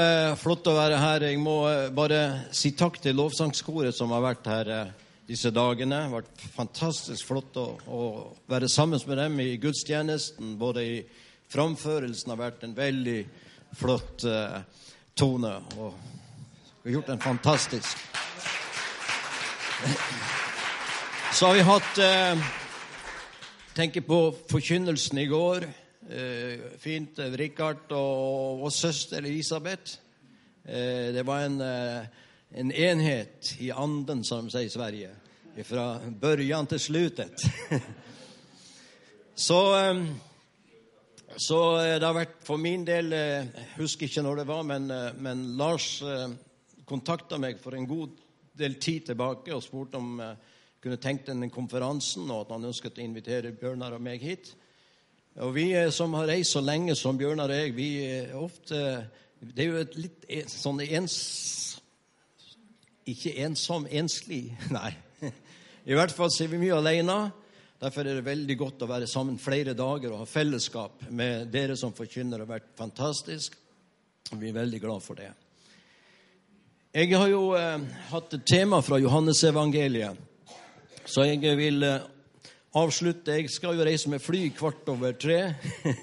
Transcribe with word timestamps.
Eh, 0.00 0.32
Flott 0.38 0.68
å 0.70 0.76
være 0.76 0.98
her. 1.00 1.24
Jeg 1.28 1.38
må 1.42 1.54
eh, 1.68 1.88
bare 1.92 2.20
si 2.56 2.70
takk 2.78 3.00
til 3.02 3.16
lovsangskoret 3.18 3.96
som 3.96 4.12
har 4.14 4.22
vært 4.22 4.46
her 4.48 4.70
eh, 4.72 4.92
disse 5.28 5.50
dagene. 5.52 5.96
Det 5.96 6.06
har 6.06 6.14
vært 6.14 6.44
fantastisk 6.54 7.26
flott 7.28 7.58
å, 7.60 7.64
å 7.90 8.04
være 8.50 8.70
sammen 8.70 9.02
med 9.10 9.20
dem 9.20 9.40
i 9.42 9.48
gudstjenesten. 9.60 10.54
Både 10.60 10.84
i 10.86 10.94
framførelsen 11.50 12.32
har 12.32 12.40
vært 12.40 12.64
en 12.64 12.76
veldig 12.76 13.18
flott 13.80 14.24
uh, 14.26 14.62
tone. 15.18 15.52
Og 15.78 15.92
vi 16.82 16.90
har 16.90 16.96
gjort 17.00 17.12
en 17.14 17.22
fantastisk 17.22 18.06
Så 21.32 21.46
har 21.46 21.54
vi 21.56 21.66
hatt 21.66 22.00
uh, 22.02 22.48
Tenker 23.76 24.04
på 24.06 24.18
forkynnelsen 24.50 25.22
i 25.22 25.28
går. 25.30 25.68
Eh, 26.10 26.58
fint. 26.78 27.18
Richard 27.18 27.38
Rikard 27.38 27.92
og 27.94 28.64
vår 28.64 28.72
søster 28.74 29.22
Elisabeth. 29.22 29.98
Eh, 30.64 31.12
det 31.14 31.22
var 31.26 31.44
en, 31.44 31.60
eh, 31.60 32.06
en 32.58 32.72
enhet 32.72 33.56
i 33.60 33.70
anden, 33.70 34.24
som 34.24 34.44
de 34.44 34.50
sier 34.50 34.66
i 34.66 34.72
Sverige. 34.72 35.10
Fra 35.64 36.00
børjan 36.20 36.66
til 36.66 36.80
slutet. 36.80 37.44
så 39.46 39.60
eh, 39.78 40.04
så 41.36 41.78
eh, 41.78 41.98
det 42.00 42.06
har 42.06 42.16
vært 42.16 42.40
for 42.42 42.58
min 42.58 42.84
del 42.84 43.12
eh, 43.12 43.46
Jeg 43.46 43.76
husker 43.76 44.08
ikke 44.08 44.22
når 44.22 44.40
det 44.40 44.46
var, 44.48 44.64
men, 44.66 44.90
eh, 44.90 45.12
men 45.14 45.44
Lars 45.56 46.02
eh, 46.02 46.26
kontakta 46.84 47.38
meg 47.38 47.60
for 47.62 47.76
en 47.78 47.86
god 47.86 48.18
del 48.58 48.74
tid 48.82 49.06
tilbake 49.12 49.54
og 49.54 49.62
spurte 49.62 49.96
om 49.96 50.18
jeg 50.18 50.36
kunne 50.82 50.98
tenkt 50.98 51.28
denne 51.28 51.50
konferansen, 51.52 52.26
og 52.30 52.48
at 52.48 52.56
han 52.56 52.66
ønsket 52.66 52.98
å 52.98 53.04
invitere 53.04 53.54
Bjørnar 53.54 53.94
og 53.94 54.02
meg 54.02 54.20
hit. 54.24 54.56
Og 55.38 55.54
vi 55.54 55.70
eh, 55.78 55.92
som 55.94 56.14
har 56.18 56.26
reist 56.26 56.56
så 56.56 56.62
lenge 56.64 56.96
som 56.98 57.18
Bjørnar 57.18 57.52
og 57.52 57.60
jeg, 57.60 57.74
vi 57.76 57.90
er 58.02 58.32
ofte 58.34 58.80
Det 59.40 59.62
er 59.62 59.68
jo 59.68 59.84
et 59.84 59.94
litt 59.96 60.26
sånn 60.50 60.82
ens... 60.82 61.18
Ikke 63.08 63.32
ensom, 63.42 63.86
enslig. 63.90 64.50
Nei. 64.76 64.92
I 65.88 65.96
hvert 65.96 66.12
fall 66.14 66.30
er 66.30 66.50
vi 66.52 66.60
mye 66.60 66.76
alene. 66.76 67.16
Derfor 67.80 68.04
er 68.04 68.18
det 68.18 68.26
veldig 68.26 68.56
godt 68.60 68.82
å 68.84 68.90
være 68.90 69.08
sammen 69.08 69.38
flere 69.40 69.72
dager 69.74 70.12
og 70.12 70.20
ha 70.20 70.26
fellesskap 70.28 71.06
med 71.08 71.48
dere 71.50 71.78
som 71.80 71.94
forkynner. 71.96 72.36
Det 72.36 72.44
har 72.44 72.52
vært 72.58 72.74
fantastisk. 72.78 73.56
Vi 74.34 74.50
er 74.50 74.58
veldig 74.58 74.82
glad 74.82 75.02
for 75.02 75.18
det. 75.18 75.30
Jeg 76.92 77.14
har 77.14 77.30
jo 77.30 77.54
eh, 77.54 77.82
hatt 78.10 78.34
et 78.36 78.46
tema 78.50 78.82
fra 78.82 78.98
Johannesevangeliet, 78.98 80.16
så 81.06 81.22
jeg 81.28 81.54
vil 81.58 81.84
eh, 81.86 82.00
avslutte. 82.76 83.34
Jeg 83.34 83.50
skal 83.50 83.76
jo 83.76 83.84
reise 83.86 84.10
med 84.10 84.22
fly 84.22 84.48
kvart 84.54 84.88
over 84.88 85.12
tre 85.12 85.54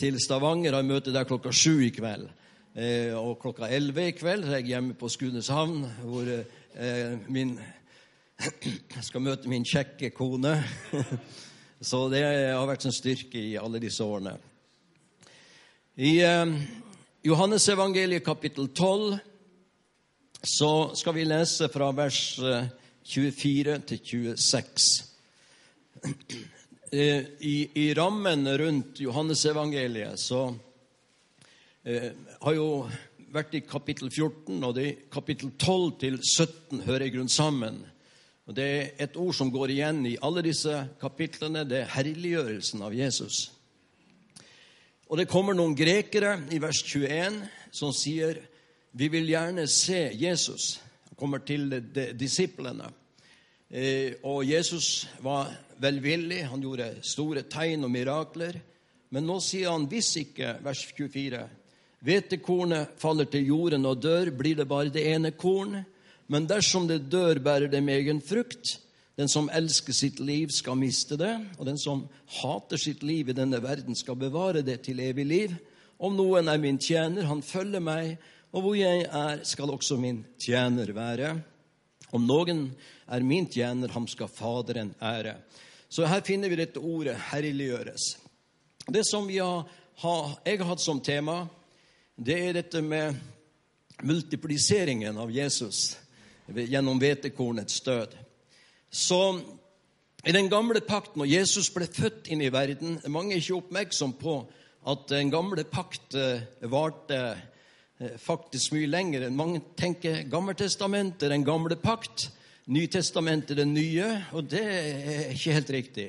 til 0.00 0.18
Stavanger. 0.20 0.76
Jeg 0.76 0.88
møter 0.88 1.12
der 1.12 1.28
klokka 1.28 1.52
sju 1.52 1.80
i 1.84 1.92
kveld. 1.94 2.28
Eh, 2.74 3.12
og 3.14 3.38
klokka 3.42 3.68
elleve 3.70 4.08
i 4.08 4.16
kveld 4.16 4.48
er 4.48 4.58
jeg 4.58 4.72
hjemme 4.72 4.96
på 4.98 5.08
Skudeneshavn, 5.08 5.84
hvor 6.02 6.26
eh, 6.26 7.18
min 7.28 7.58
jeg 8.40 9.04
skal 9.08 9.22
møte 9.22 9.48
min 9.48 9.64
kjekke 9.64 10.10
kone. 10.10 10.56
Så 11.84 12.06
det 12.10 12.24
har 12.24 12.66
vært 12.66 12.86
en 12.88 12.94
styrke 12.94 13.38
i 13.38 13.56
alle 13.60 13.78
disse 13.82 14.02
årene. 14.04 14.38
I 16.00 16.16
eh, 16.24 16.56
Johannesevangeliet 17.28 18.24
kapittel 18.24 18.72
12 18.74 19.18
så 20.44 20.70
skal 20.98 21.14
vi 21.16 21.24
lese 21.28 21.68
fra 21.72 21.92
vers 21.96 22.38
eh, 22.40 22.66
24 23.04 23.78
til 23.86 24.00
26. 24.36 25.13
Eh, 26.94 27.24
I, 27.40 27.70
I 27.74 27.94
rammen 27.94 28.46
rundt 28.58 29.00
Johannesevangeliet 29.02 30.20
så 30.20 30.44
eh, 31.82 32.12
har 32.40 32.54
jo 32.54 32.68
vært 33.34 33.56
i 33.58 33.64
kapittel 33.66 34.12
14, 34.12 34.60
og 34.62 34.76
det 34.76 35.08
kapittel 35.10 35.50
12 35.58 35.88
til 36.04 36.20
17 36.22 36.84
hører 36.86 37.08
i 37.08 37.10
grunn 37.16 37.32
sammen. 37.32 37.80
Og 38.46 38.54
Det 38.54 38.64
er 38.64 38.90
et 39.06 39.16
ord 39.16 39.34
som 39.34 39.50
går 39.50 39.72
igjen 39.74 40.04
i 40.06 40.18
alle 40.22 40.44
disse 40.44 40.84
kapitlene. 41.00 41.64
Det 41.66 41.80
er 41.80 41.92
herliggjørelsen 41.96 42.84
av 42.84 42.94
Jesus. 42.94 43.48
Og 45.08 45.18
det 45.18 45.30
kommer 45.30 45.56
noen 45.56 45.74
grekere 45.76 46.36
i 46.52 46.60
vers 46.62 46.78
21 46.84 47.40
som 47.74 47.92
sier 47.96 48.38
vi 48.94 49.08
vil 49.10 49.26
gjerne 49.26 49.66
se 49.66 50.12
Jesus. 50.14 50.78
Han 51.08 51.18
kommer 51.18 51.42
til 51.42 51.66
disiplene. 52.14 52.86
Eh, 53.70 54.20
og 54.22 54.44
Jesus 54.44 55.06
var 55.24 55.52
velvillig. 55.80 56.44
Han 56.50 56.62
gjorde 56.62 56.92
store 57.02 57.44
tegn 57.50 57.86
og 57.86 57.92
mirakler. 57.94 58.60
Men 59.14 59.26
nå 59.28 59.38
sier 59.42 59.72
han 59.72 59.88
hvis 59.90 60.14
ikke, 60.24 60.58
vers 60.64 60.84
24 60.96 61.44
Hvetekornet 62.04 62.98
faller 63.00 63.24
til 63.32 63.46
jorden 63.48 63.86
og 63.88 64.02
dør, 64.04 64.28
blir 64.36 64.58
det 64.58 64.66
bare 64.68 64.92
det 64.92 65.06
ene 65.08 65.30
korn. 65.32 65.78
Men 66.28 66.48
dersom 66.48 66.84
det 66.88 67.06
dør, 67.08 67.40
bærer 67.40 67.70
det 67.72 67.80
med 67.80 68.02
egen 68.02 68.20
frukt. 68.20 68.74
Den 69.16 69.30
som 69.30 69.48
elsker 69.48 69.96
sitt 69.96 70.20
liv, 70.20 70.50
skal 70.52 70.76
miste 70.76 71.16
det, 71.16 71.32
og 71.56 71.64
den 71.64 71.78
som 71.78 72.02
hater 72.42 72.80
sitt 72.80 73.04
liv 73.06 73.30
i 73.30 73.36
denne 73.36 73.60
verden, 73.62 73.96
skal 73.96 74.18
bevare 74.20 74.60
det 74.66 74.82
til 74.84 75.00
evig 75.00 75.24
liv. 75.24 75.54
Om 75.96 76.16
noen 76.18 76.50
er 76.50 76.60
min 76.60 76.80
tjener, 76.82 77.28
han 77.30 77.40
følger 77.40 77.80
meg, 77.80 78.18
og 78.52 78.66
hvor 78.66 78.76
jeg 78.76 79.06
er, 79.06 79.40
skal 79.46 79.72
også 79.72 79.96
min 79.96 80.24
tjener 80.42 80.92
være. 80.92 81.30
Om 82.14 82.26
noen 82.28 82.68
er 83.10 83.26
min 83.26 83.46
tjener, 83.50 83.90
ham 83.90 84.06
skal 84.06 84.30
Faderen 84.30 84.92
ære. 85.02 85.34
Så 85.90 86.06
her 86.06 86.22
finner 86.26 86.48
vi 86.48 86.56
dette 86.56 86.80
ordet 86.80 87.16
'herliggjøres'. 87.16 88.16
Det 88.86 89.02
som 89.06 89.28
har, 89.28 90.40
jeg 90.44 90.58
har 90.58 90.66
hatt 90.66 90.80
som 90.80 91.00
tema, 91.00 91.48
det 92.16 92.48
er 92.48 92.52
dette 92.52 92.82
med 92.82 93.14
multipliseringen 94.02 95.18
av 95.18 95.30
Jesus 95.30 95.96
gjennom 96.48 96.98
hvetekornets 96.98 97.80
død. 97.80 98.14
Så 98.90 99.40
i 100.26 100.32
den 100.32 100.48
gamle 100.48 100.80
pakt, 100.80 101.16
når 101.16 101.26
Jesus 101.26 101.70
ble 101.70 101.86
født 101.86 102.28
inn 102.28 102.42
i 102.42 102.52
verden, 102.52 103.00
Mange 103.08 103.34
er 103.34 103.42
ikke 103.42 103.58
oppmerksom 103.58 104.12
på 104.12 104.46
at 104.86 105.08
den 105.08 105.30
gamle 105.30 105.64
pakt 105.64 106.14
eh, 106.14 106.44
varte 106.60 107.36
faktisk 108.18 108.74
mye 108.74 108.88
lenger 108.90 109.26
enn 109.26 109.36
mange 109.38 109.60
tenker. 109.78 110.24
Gammeltestamentet 110.30 111.30
den 111.30 111.44
gamle 111.46 111.76
pakt, 111.80 112.30
Nytestamentet 112.64 113.58
den 113.58 113.74
nye, 113.76 114.06
og 114.32 114.46
det 114.48 114.62
er 114.64 115.32
ikke 115.34 115.52
helt 115.52 115.70
riktig. 115.74 116.06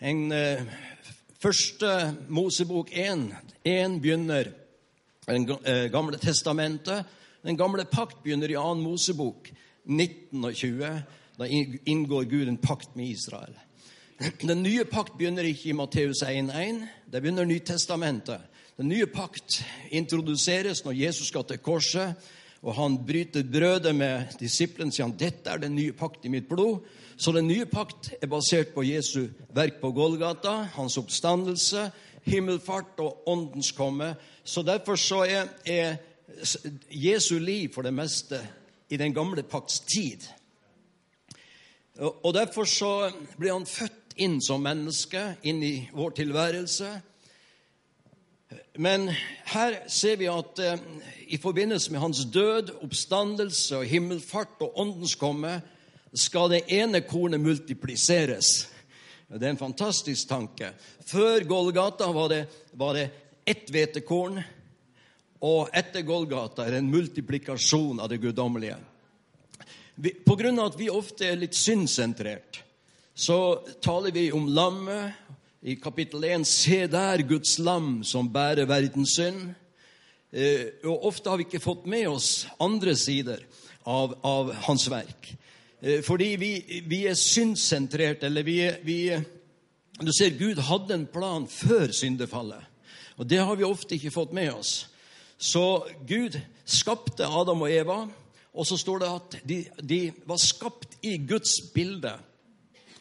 En 0.00 0.32
eh, 0.32 0.62
Første 1.42 2.14
Mosebok 2.30 2.92
1, 2.94 3.22
1 3.66 3.96
begynner 4.02 4.52
den 5.26 5.48
eh, 5.66 5.88
gamle 5.90 6.18
testamentet. 6.22 7.02
Den 7.42 7.58
gamle 7.58 7.82
pakt 7.84 8.20
begynner 8.22 8.52
i 8.52 8.54
2. 8.54 8.74
Mosebok 8.78 9.50
19 9.84 10.44
og 10.44 10.54
20. 10.54 10.92
Da 11.40 11.48
inngår 11.50 12.28
Gud 12.30 12.46
en 12.46 12.60
pakt 12.62 12.94
med 12.96 13.10
Israel. 13.10 13.56
Den 14.48 14.62
nye 14.62 14.84
pakt 14.84 15.16
begynner 15.18 15.42
ikke 15.42 15.72
i 15.72 15.74
Matteus 15.74 16.22
1,1. 16.22 16.84
Det 17.10 17.22
begynner 17.22 17.48
Nytestamentet. 17.48 18.46
Den 18.80 18.88
nye 18.88 19.06
pakt 19.06 19.60
introduseres 19.92 20.80
når 20.84 20.96
Jesus 20.96 21.28
skal 21.28 21.44
til 21.44 21.60
korset, 21.60 22.14
og 22.62 22.76
han 22.78 22.96
bryter 23.04 23.44
brødet 23.44 23.92
med 23.94 24.32
disiplene 24.40 24.94
sier 24.94 25.08
han, 25.08 25.16
dette 25.18 25.50
er 25.50 25.60
den 25.60 25.74
nye 25.76 25.92
pakt 25.92 26.24
i 26.24 26.30
mitt 26.32 26.48
blod. 26.48 26.80
Så 27.18 27.34
den 27.34 27.48
nye 27.50 27.66
pakt 27.68 28.12
er 28.22 28.30
basert 28.30 28.72
på 28.74 28.84
Jesu 28.86 29.26
verk 29.52 29.80
på 29.82 29.90
Golgata, 29.92 30.62
hans 30.76 30.96
oppstandelse, 30.98 31.90
himmelfart 32.24 33.02
og 33.02 33.28
åndens 33.28 33.72
komme. 33.76 34.14
Så 34.44 34.62
derfor 34.62 34.96
så 34.96 35.24
er, 35.26 35.50
er 35.66 35.98
Jesu 36.88 37.36
liv 37.38 37.74
for 37.74 37.84
det 37.84 37.92
meste 37.94 38.40
i 38.88 38.96
den 38.96 39.14
gamle 39.14 39.42
pakts 39.42 39.80
tid. 39.80 40.24
Og 42.00 42.32
derfor 42.34 42.64
så 42.64 43.10
ble 43.36 43.52
han 43.52 43.68
født 43.68 44.16
inn 44.22 44.40
som 44.44 44.62
menneske, 44.64 45.36
inn 45.44 45.60
i 45.62 45.74
vår 45.92 46.14
tilværelse. 46.22 46.94
Men 48.76 49.08
her 49.52 49.78
ser 49.88 50.16
vi 50.16 50.28
at 50.30 50.58
eh, 50.58 50.80
i 51.32 51.38
forbindelse 51.40 51.92
med 51.92 52.00
hans 52.00 52.24
død, 52.24 52.74
oppstandelse 52.82 53.76
og 53.78 53.88
himmelfart 53.88 54.60
og 54.64 54.78
åndens 54.80 55.14
komme, 55.20 55.60
skal 56.12 56.50
det 56.52 56.64
ene 56.72 57.00
kornet 57.08 57.40
multipliseres. 57.40 58.68
Det 59.32 59.46
er 59.46 59.54
en 59.54 59.60
fantastisk 59.60 60.28
tanke. 60.28 60.74
Før 61.08 61.44
Golgata 61.48 62.10
var 62.12 62.28
det, 62.28 62.42
var 62.76 62.98
det 62.98 63.06
ett 63.48 63.70
hvetekorn, 63.72 64.42
og 65.42 65.72
etter 65.74 66.04
Golgata 66.06 66.66
er 66.66 66.76
det 66.76 66.82
en 66.82 66.90
multiplikasjon 66.92 68.00
av 68.00 68.10
det 68.12 68.20
guddommelige. 68.22 68.76
Vi- 69.94 70.14
På 70.24 70.36
grunn 70.36 70.58
av 70.58 70.66
at 70.72 70.78
vi 70.78 70.90
ofte 70.90 71.26
er 71.26 71.36
litt 71.36 71.54
syndsentrert, 71.54 72.60
så 73.14 73.58
taler 73.80 74.10
vi 74.12 74.30
om 74.32 74.46
lammet. 74.48 75.12
I 75.62 75.76
kapittel 75.78 76.24
1 76.24 76.42
Se 76.46 76.86
der 76.90 77.22
Guds 77.22 77.58
lam 77.62 78.00
som 78.02 78.26
bærer 78.32 78.66
verdens 78.66 79.12
synd. 79.14 79.52
Eh, 80.32 80.64
og 80.82 81.04
ofte 81.06 81.30
har 81.30 81.38
vi 81.38 81.44
ikke 81.46 81.62
fått 81.62 81.84
med 81.86 82.08
oss 82.10 82.48
andre 82.58 82.96
sider 82.98 83.44
av, 83.86 84.16
av 84.26 84.50
hans 84.66 84.88
verk. 84.90 85.28
Eh, 85.78 86.00
fordi 86.02 86.32
vi, 86.40 86.48
vi 86.90 87.04
er 87.06 87.14
syndsentrert, 87.14 88.24
eller 88.26 88.42
vi, 88.42 88.56
vi 88.82 88.98
Du 90.02 90.10
ser, 90.10 90.34
Gud 90.34 90.58
hadde 90.58 90.94
en 90.94 91.06
plan 91.06 91.46
før 91.46 91.92
syndefallet. 91.94 92.66
Og 93.16 93.30
det 93.30 93.38
har 93.38 93.54
vi 93.54 93.62
ofte 93.62 93.94
ikke 93.94 94.10
fått 94.10 94.32
med 94.34 94.50
oss. 94.50 94.88
Så 95.38 95.86
Gud 96.08 96.40
skapte 96.64 97.22
Adam 97.26 97.62
og 97.62 97.70
Eva, 97.70 98.00
og 98.52 98.66
så 98.66 98.76
står 98.76 98.98
det 98.98 99.14
at 99.14 99.38
de, 99.46 99.62
de 99.78 100.02
var 100.26 100.42
skapt 100.42 100.98
i 101.06 101.20
Guds 101.22 101.60
bilde. 101.74 102.16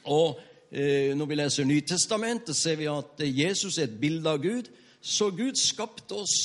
Og 0.05 0.37
når 0.71 1.27
vi 1.27 1.35
leser 1.35 1.68
Nytestamentet, 1.68 2.56
ser 2.56 2.77
vi 2.79 2.88
at 2.88 3.19
Jesus 3.19 3.75
er 3.77 3.89
et 3.89 3.97
bilde 4.00 4.29
av 4.31 4.39
Gud. 4.39 4.69
Så 5.01 5.27
Gud 5.35 5.59
skapte 5.59 6.21
oss 6.23 6.38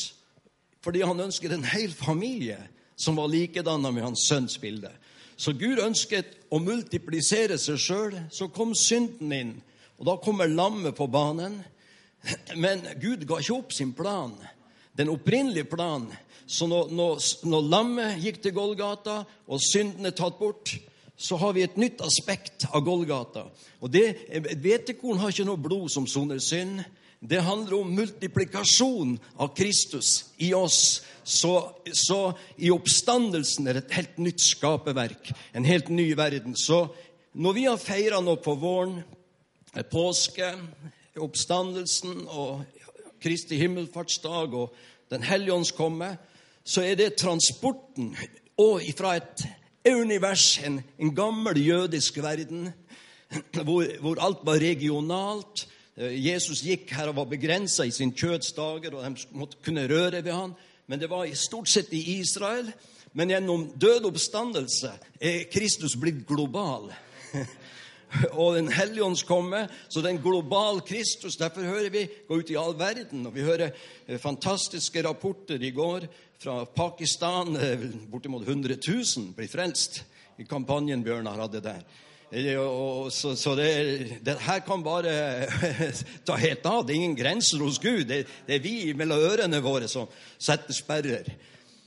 fordi 0.87 1.03
han 1.03 1.19
ønsket 1.19 1.51
en 1.51 1.67
hel 1.67 1.91
familie 1.91 2.61
som 2.97 3.17
var 3.19 3.27
likedanna 3.29 3.91
med 3.91 4.05
hans 4.07 4.29
sønns 4.29 4.55
bilde. 4.63 4.93
Så 5.37 5.53
Gud 5.53 5.81
ønsket 5.83 6.37
å 6.55 6.61
multiplisere 6.63 7.59
seg 7.61 7.81
sjøl. 7.81 8.15
Så 8.33 8.49
kom 8.55 8.73
synden 8.79 9.33
inn, 9.35 9.57
og 9.99 10.09
da 10.09 10.17
kommer 10.23 10.49
lammet 10.49 10.97
på 10.97 11.09
banen. 11.13 11.59
Men 12.65 12.87
Gud 13.03 13.27
ga 13.29 13.41
ikke 13.43 13.59
opp 13.59 13.75
sin 13.77 13.93
plan, 13.97 14.33
den 14.97 15.13
opprinnelige 15.13 15.69
planen. 15.69 16.13
Så 16.47 16.69
når, 16.71 16.93
når, 16.95 17.23
når 17.51 17.71
lammet 17.73 18.21
gikk 18.23 18.39
til 18.45 18.55
Golgata, 18.55 19.25
og 19.51 19.63
synden 19.67 20.07
er 20.07 20.15
tatt 20.17 20.39
bort, 20.39 20.71
så 21.17 21.37
har 21.41 21.53
vi 21.57 21.65
et 21.65 21.79
nytt 21.81 22.03
aspekt 22.05 22.67
av 22.71 22.85
Golgata. 22.85 23.47
Og 23.81 23.91
det, 23.93 24.05
hvetekorn 24.61 25.21
har 25.21 25.33
ikke 25.33 25.47
noe 25.49 25.61
blod 25.61 25.89
som 25.93 26.07
soner 26.09 26.41
synd. 26.45 26.83
Det 27.21 27.41
handler 27.43 27.79
om 27.81 27.95
multiplikasjon 27.97 29.17
av 29.41 29.55
Kristus 29.57 30.33
i 30.45 30.53
oss. 30.55 31.01
Så, 31.25 31.55
så, 31.93 32.21
i 32.57 32.71
oppstandelsen 32.71 33.67
er 33.67 33.79
det 33.79 33.87
et 33.87 33.97
helt 33.97 34.21
nytt 34.23 34.45
skaperverk, 34.45 35.33
en 35.57 35.67
helt 35.67 35.89
ny 35.89 36.11
verden. 36.19 36.55
Så 36.55 36.85
når 37.33 37.57
vi 37.57 37.65
har 37.67 37.81
feira 37.81 38.21
nå 38.21 38.37
på 38.45 38.55
våren, 38.61 39.01
påske, 39.91 40.53
oppstandelsen 41.21 42.27
og 42.29 42.63
Kristi 43.21 43.59
himmelfartsdag 43.61 44.55
og 44.55 44.77
Den 45.11 45.23
hellige 45.23 45.55
ånds 45.55 45.71
komme, 45.71 46.17
så 46.67 46.83
er 46.83 46.97
det 46.99 47.13
transporten 47.15 48.09
og 48.59 48.83
fra 48.99 49.13
et 49.15 49.45
univers, 49.95 50.59
en, 50.67 50.81
en 50.99 51.15
gammel 51.15 51.61
jødisk 51.67 52.19
verden, 52.23 52.73
hvor, 53.67 53.87
hvor 54.01 54.21
alt 54.23 54.45
var 54.47 54.63
regionalt. 54.63 55.67
Jesus 55.97 56.61
gikk 56.67 56.91
her 56.93 57.09
og 57.09 57.17
var 57.17 57.31
begrensa 57.31 57.87
i 57.87 57.95
sin 57.95 58.13
kjødsdager, 58.13 58.95
og 58.95 59.05
de 59.05 59.29
måtte 59.39 59.63
kunne 59.65 59.87
røre 59.89 60.25
ved 60.25 60.33
han. 60.33 60.53
Men 60.87 61.01
det 61.01 61.11
var 61.11 61.27
stort 61.35 61.71
sett 61.73 61.93
i 61.97 62.19
Israel. 62.19 62.69
Men 63.17 63.33
gjennom 63.33 63.71
død 63.81 64.11
oppstandelse 64.11 64.91
er 65.21 65.47
Kristus 65.53 65.97
blitt 65.97 66.27
global. 66.29 66.91
Og 68.33 68.55
Den 68.55 68.69
hellige 68.73 69.05
ånds 69.05 69.23
komme. 69.23 69.67
Så 69.89 70.01
det 70.01 70.11
er 70.11 70.17
en 70.17 70.23
global 70.23 70.81
Kristus. 70.87 71.37
Derfor 71.37 71.67
hører 71.67 71.91
vi 71.91 72.07
gå 72.29 72.41
ut 72.41 72.51
i 72.51 72.59
all 72.61 72.77
verden. 72.79 73.27
Og 73.27 73.35
vi 73.35 73.45
hører 73.47 73.71
eh, 74.07 74.19
fantastiske 74.19 75.03
rapporter 75.05 75.63
i 75.63 75.71
går 75.71 76.09
fra 76.39 76.65
Pakistan. 76.65 77.57
Eh, 77.57 77.87
bortimot 78.11 78.49
100 78.49 78.79
000 78.89 79.33
blir 79.37 79.51
frelst 79.51 80.03
i 80.37 80.45
kampanjen 80.45 81.05
Bjørnar 81.05 81.41
hadde 81.47 81.63
der. 81.65 81.85
Eh, 82.31 83.11
så, 83.11 83.37
så 83.37 83.55
det, 83.55 84.37
her 84.41 84.61
kan 84.67 84.83
bare 84.85 85.47
ta 86.27 86.39
helt 86.41 86.67
av. 86.67 86.87
Det 86.87 86.95
er 86.95 87.03
ingen 87.03 87.19
grenser 87.19 87.63
hos 87.63 87.79
Gud. 87.79 88.07
Det, 88.09 88.25
er 88.49 88.65
vi 88.65 88.95
mellom 88.97 89.23
ørene 89.31 89.63
våre 89.65 89.89
som 89.89 90.11
setter 90.39 90.77
sperrer. 90.77 91.31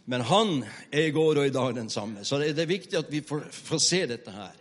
Men 0.09 0.23
han 0.25 0.63
er 0.89 1.09
i 1.09 1.13
går 1.13 1.37
og 1.37 1.45
i 1.45 1.53
dag 1.53 1.75
den 1.75 1.89
samme. 1.93 2.23
Så 2.25 2.39
det, 2.41 2.55
er 2.57 2.69
viktig 2.69 2.97
at 2.97 3.11
vi 3.11 3.21
får 3.21 3.83
se 3.83 4.05
dette 4.09 4.33
her. 4.33 4.55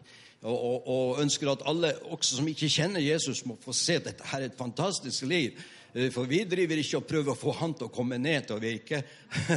Og, 0.46 0.86
og, 0.86 1.20
ønsker 1.22 1.50
at 1.50 1.64
alle 1.66 1.90
også 2.14 2.38
som 2.38 2.48
ikke 2.48 2.70
kjenner 2.70 3.02
Jesus, 3.02 3.42
må 3.46 3.56
få 3.58 3.74
se 3.74 3.98
dette 3.98 4.26
her 4.30 4.44
er 4.44 4.52
et 4.52 4.58
fantastisk 4.58 5.26
liv. 5.26 5.56
Eh, 5.94 6.12
for 6.14 6.30
vi 6.30 6.44
driver 6.46 6.78
ikke 6.78 7.00
og 7.00 7.08
prøver 7.10 7.32
å 7.34 7.38
få 7.38 7.54
han 7.58 7.74
til 7.74 7.88
å 7.88 7.94
komme 7.94 8.20
ned 8.22 8.46
til 8.46 8.58
å 8.58 8.62
virke. 8.62 9.02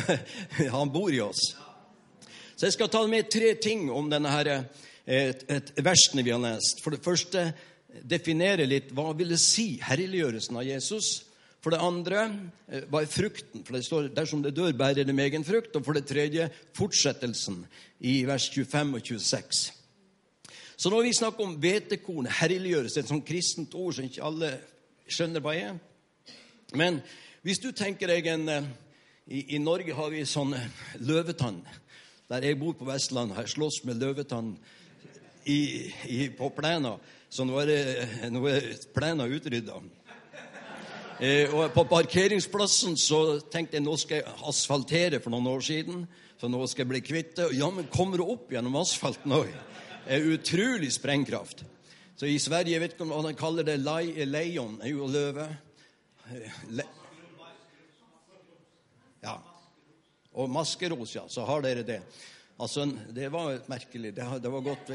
han 0.75 0.93
bor 0.93 1.13
i 1.13 1.21
oss. 1.21 1.51
Så 2.55 2.67
jeg 2.67 2.77
skal 2.77 2.89
ta 2.93 3.03
med 3.09 3.29
tre 3.29 3.53
ting 3.61 3.87
om 3.93 4.09
denne 4.09 4.31
her, 4.33 4.49
et, 5.05 5.43
et 5.49 5.69
versene 5.81 6.25
vi 6.25 6.33
har 6.33 6.41
lest. 6.41 6.81
For 6.81 6.93
det 6.93 7.05
første 7.05 7.51
definere 8.01 8.67
litt 8.69 8.89
hva 8.95 9.11
vil 9.17 9.33
det 9.33 9.41
si, 9.41 9.75
herliggjørelsen 9.83 10.57
av 10.57 10.65
Jesus. 10.65 11.11
For 11.61 11.75
det 11.75 11.83
andre 11.85 12.23
eh, 12.71 12.87
hva 12.89 13.03
er 13.03 13.11
frukten? 13.11 13.61
For 13.67 13.77
det 13.77 13.83
står 13.85 14.09
dersom 14.17 14.41
det 14.41 14.55
dør, 14.57 14.73
bærer 14.73 15.05
det 15.05 15.13
med 15.13 15.29
egen 15.29 15.45
frukt. 15.45 15.75
Og 15.77 15.85
for 15.85 15.97
det 15.97 16.07
tredje 16.09 16.49
fortsettelsen 16.77 17.61
i 18.09 18.23
vers 18.25 18.49
25 18.49 18.97
og 18.97 19.13
26. 19.13 19.80
Så 20.81 20.89
når 20.89 21.03
vi 21.05 21.13
snakker 21.13 21.45
om 21.45 21.59
hvetekorn, 21.61 22.25
herliggjøres, 22.39 22.95
et 22.97 23.09
sånt 23.11 23.25
kristent 23.27 23.75
ord 23.77 23.93
som 23.93 24.05
ikke 24.07 24.23
alle 24.25 24.47
skjønner 25.05 25.43
hva 25.43 25.53
er 25.53 25.75
Men 26.73 26.97
hvis 27.45 27.61
du 27.61 27.67
tenker 27.69 28.09
deg 28.09 28.25
en 28.31 28.49
eh, 28.49 28.69
i, 29.27 29.43
i, 29.55 29.59
Norge 29.61 29.93
har 29.93 30.09
vi 30.09 30.23
sånn 30.25 30.55
løvetann. 31.05 31.59
Der 32.31 32.47
jeg 32.47 32.57
bor 32.57 32.73
på 32.73 32.87
Vestlandet, 32.87 33.35
har 33.37 33.45
jeg 33.45 33.53
slåss 33.53 33.83
med 33.85 34.01
løvetann 34.01 34.55
i, 35.45 35.91
i, 36.09 36.19
på 36.33 36.49
plena. 36.55 36.95
Så 37.29 37.45
nå 37.45 37.59
er, 37.61 37.69
det, 37.69 38.31
nå 38.33 38.41
er 38.49 38.71
plena 38.95 39.29
utrydda. 39.29 39.77
Eh, 41.21 41.53
og 41.53 41.75
på 41.75 41.85
parkeringsplassen 41.93 42.97
så 42.97 43.37
tenkte 43.53 43.77
jeg 43.77 43.85
nå 43.85 43.99
skal 44.01 44.23
jeg 44.23 44.33
asfaltere 44.49 45.21
for 45.21 45.29
noen 45.29 45.53
år 45.53 45.61
siden. 45.61 46.07
Så 46.41 46.49
nå 46.49 46.65
skal 46.65 46.87
jeg 46.87 46.93
bli 46.95 47.05
kvitt 47.05 47.35
det. 47.37 47.51
Ja, 47.59 47.69
men 47.69 47.91
kommer 47.93 48.17
det 48.17 48.31
opp 48.33 48.49
gjennom 48.49 48.81
asfalten 48.81 49.37
òg? 49.37 49.53
Er 50.07 50.25
utrolig 50.33 50.91
sprengkraft. 50.93 51.63
Så 52.15 52.25
i 52.29 52.39
Sverige 52.39 52.75
jeg 52.75 52.81
vet 52.83 52.93
ikke 52.93 53.07
om 53.09 53.25
de 53.25 53.33
kaller 53.33 53.65
det 53.65 53.79
leon, 53.81 54.79
er 54.81 54.89
jo 54.91 55.07
løve. 55.09 55.47
Le 56.69 56.83
ja. 59.21 59.35
Og 60.33 60.49
maskeros, 60.49 61.15
ja. 61.15 61.21
Så 61.29 61.45
har 61.45 61.61
dere 61.61 61.83
det. 61.83 62.01
Altså, 62.59 62.85
Det 63.15 63.31
var 63.31 63.59
merkelig. 63.67 64.15
Det, 64.15 64.43
det 64.43 64.51
var 64.51 64.61
godt 64.61 64.91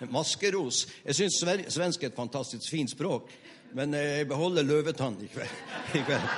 Maskeros. 0.12 0.86
Jeg 1.04 1.14
syns 1.14 1.44
svensk 1.68 2.02
er 2.02 2.06
et 2.06 2.16
fantastisk 2.16 2.70
fint 2.70 2.90
språk, 2.90 3.30
men 3.74 3.94
jeg 3.94 4.28
beholder 4.28 4.62
løvetann 4.62 5.16
i 5.22 5.26
kveld. 5.26 5.48
I 5.98 6.04
kveld. 6.08 6.28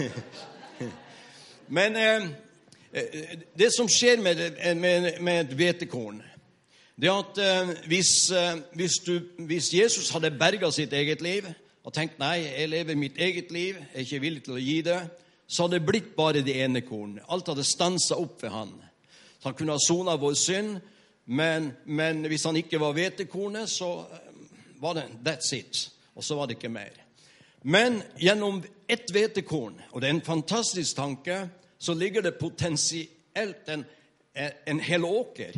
men 1.78 1.96
eh, 1.96 2.30
Eh, 2.30 2.49
det 2.90 3.70
som 3.74 3.88
skjer 3.88 4.18
med, 4.22 4.40
med, 4.76 5.20
med 5.22 5.40
et 5.44 5.56
hvetekorn, 5.56 6.22
det 7.00 7.08
er 7.08 7.20
at 7.22 7.38
eh, 7.40 7.70
hvis, 7.88 8.30
eh, 8.30 8.58
hvis, 8.76 8.98
du, 9.06 9.20
hvis, 9.38 9.70
Jesus 9.74 10.10
hadde 10.10 10.30
berga 10.36 10.68
sitt 10.70 10.92
eget 10.92 11.22
liv 11.24 11.46
og 11.84 11.94
tenkt 11.96 12.18
nei, 12.20 12.42
jeg 12.44 12.68
lever 12.68 12.98
mitt 12.98 13.16
eget 13.16 13.52
liv, 13.54 13.78
jeg 13.78 13.94
er 13.94 14.04
ikke 14.04 14.20
villig 14.20 14.42
til 14.44 14.58
å 14.58 14.60
gi 14.60 14.80
det, 14.84 14.98
så 15.48 15.64
hadde 15.64 15.78
det 15.78 15.86
blitt 15.88 16.10
bare 16.16 16.42
det 16.44 16.58
ene 16.60 16.82
kornet. 16.84 17.24
Alt 17.32 17.48
hadde 17.48 17.64
stansa 17.64 18.18
opp 18.20 18.42
ved 18.42 18.52
han. 18.52 18.74
Så 19.38 19.48
han 19.48 19.56
kunne 19.56 19.78
ha 19.78 19.80
sona 19.80 20.18
vår 20.20 20.36
synd, 20.36 20.76
men, 21.32 21.70
men, 21.86 22.20
hvis 22.28 22.44
han 22.44 22.58
ikke 22.60 22.82
var 22.82 22.92
hvetekornet, 22.98 23.70
så 23.70 24.04
var 24.82 24.98
det 24.98 25.06
that's 25.24 25.54
it. 25.56 25.86
Og 26.14 26.26
så 26.26 26.36
var 26.36 26.50
det 26.50 26.58
ikke 26.58 26.72
mer. 26.74 27.00
Men 27.62 28.02
gjennom 28.20 28.60
ett 28.88 29.08
hvetekorn, 29.08 29.80
og 29.92 30.00
det 30.00 30.10
er 30.10 30.18
en 30.18 30.26
fantastisk 30.26 30.96
tanke 31.00 31.46
så 31.80 31.94
ligger 31.94 32.22
det 32.22 32.38
potensielt 32.38 33.68
en, 33.68 33.84
en 34.64 34.80
hel 34.84 35.04
åker. 35.04 35.56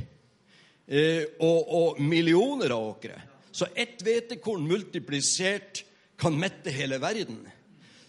Eh, 0.87 1.25
og, 1.41 1.73
og, 1.75 2.01
millioner 2.01 2.71
av 2.71 2.89
åkre. 2.93 3.17
Så 3.51 3.67
ett 3.75 4.03
hvetekorn 4.03 4.63
multiplisert 4.69 5.83
kan 6.17 6.39
mette 6.39 6.71
hele 6.71 7.01
verden. 7.03 7.41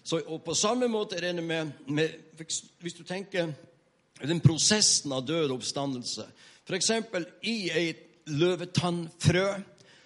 Så, 0.03 0.21
og 0.27 0.43
På 0.45 0.53
samme 0.53 0.87
måte 0.91 1.17
er 1.17 1.31
det 1.31 1.43
med, 1.43 1.71
med 1.87 2.11
Hvis 2.79 2.93
du 2.93 3.03
tenker 3.07 3.53
den 4.21 4.41
prosessen 4.43 5.11
av 5.15 5.23
død 5.25 5.49
og 5.49 5.61
oppstandelse 5.61 6.25
F.eks. 6.67 6.89
i 7.47 7.57
et 7.71 8.03
løvetannfrø 8.27 9.47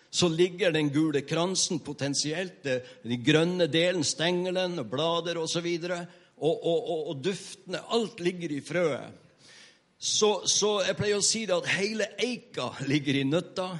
så 0.09 0.29
ligger 0.31 0.71
den 0.71 0.89
gule 0.89 1.21
kransen, 1.21 1.79
potensielt 1.83 2.63
den 2.63 3.23
grønne 3.23 3.67
delen, 3.67 4.05
stengelen 4.07 4.79
blader 4.89 5.37
osv. 5.37 5.67
Og, 5.67 5.83
så 5.83 6.05
og, 6.37 6.65
og, 6.65 7.07
og, 7.09 7.23
duftene 7.23 7.81
Alt 7.93 8.19
ligger 8.21 8.51
i 8.53 8.61
frøet. 8.61 9.13
Så, 9.97 10.43
så, 10.45 10.83
jeg 10.85 10.97
pleier 10.97 11.17
å 11.17 11.25
si 11.25 11.47
det 11.49 11.55
at 11.55 11.69
hele 11.79 12.05
eika 12.21 12.69
ligger 12.85 13.17
i 13.17 13.23
nøtta. 13.25 13.71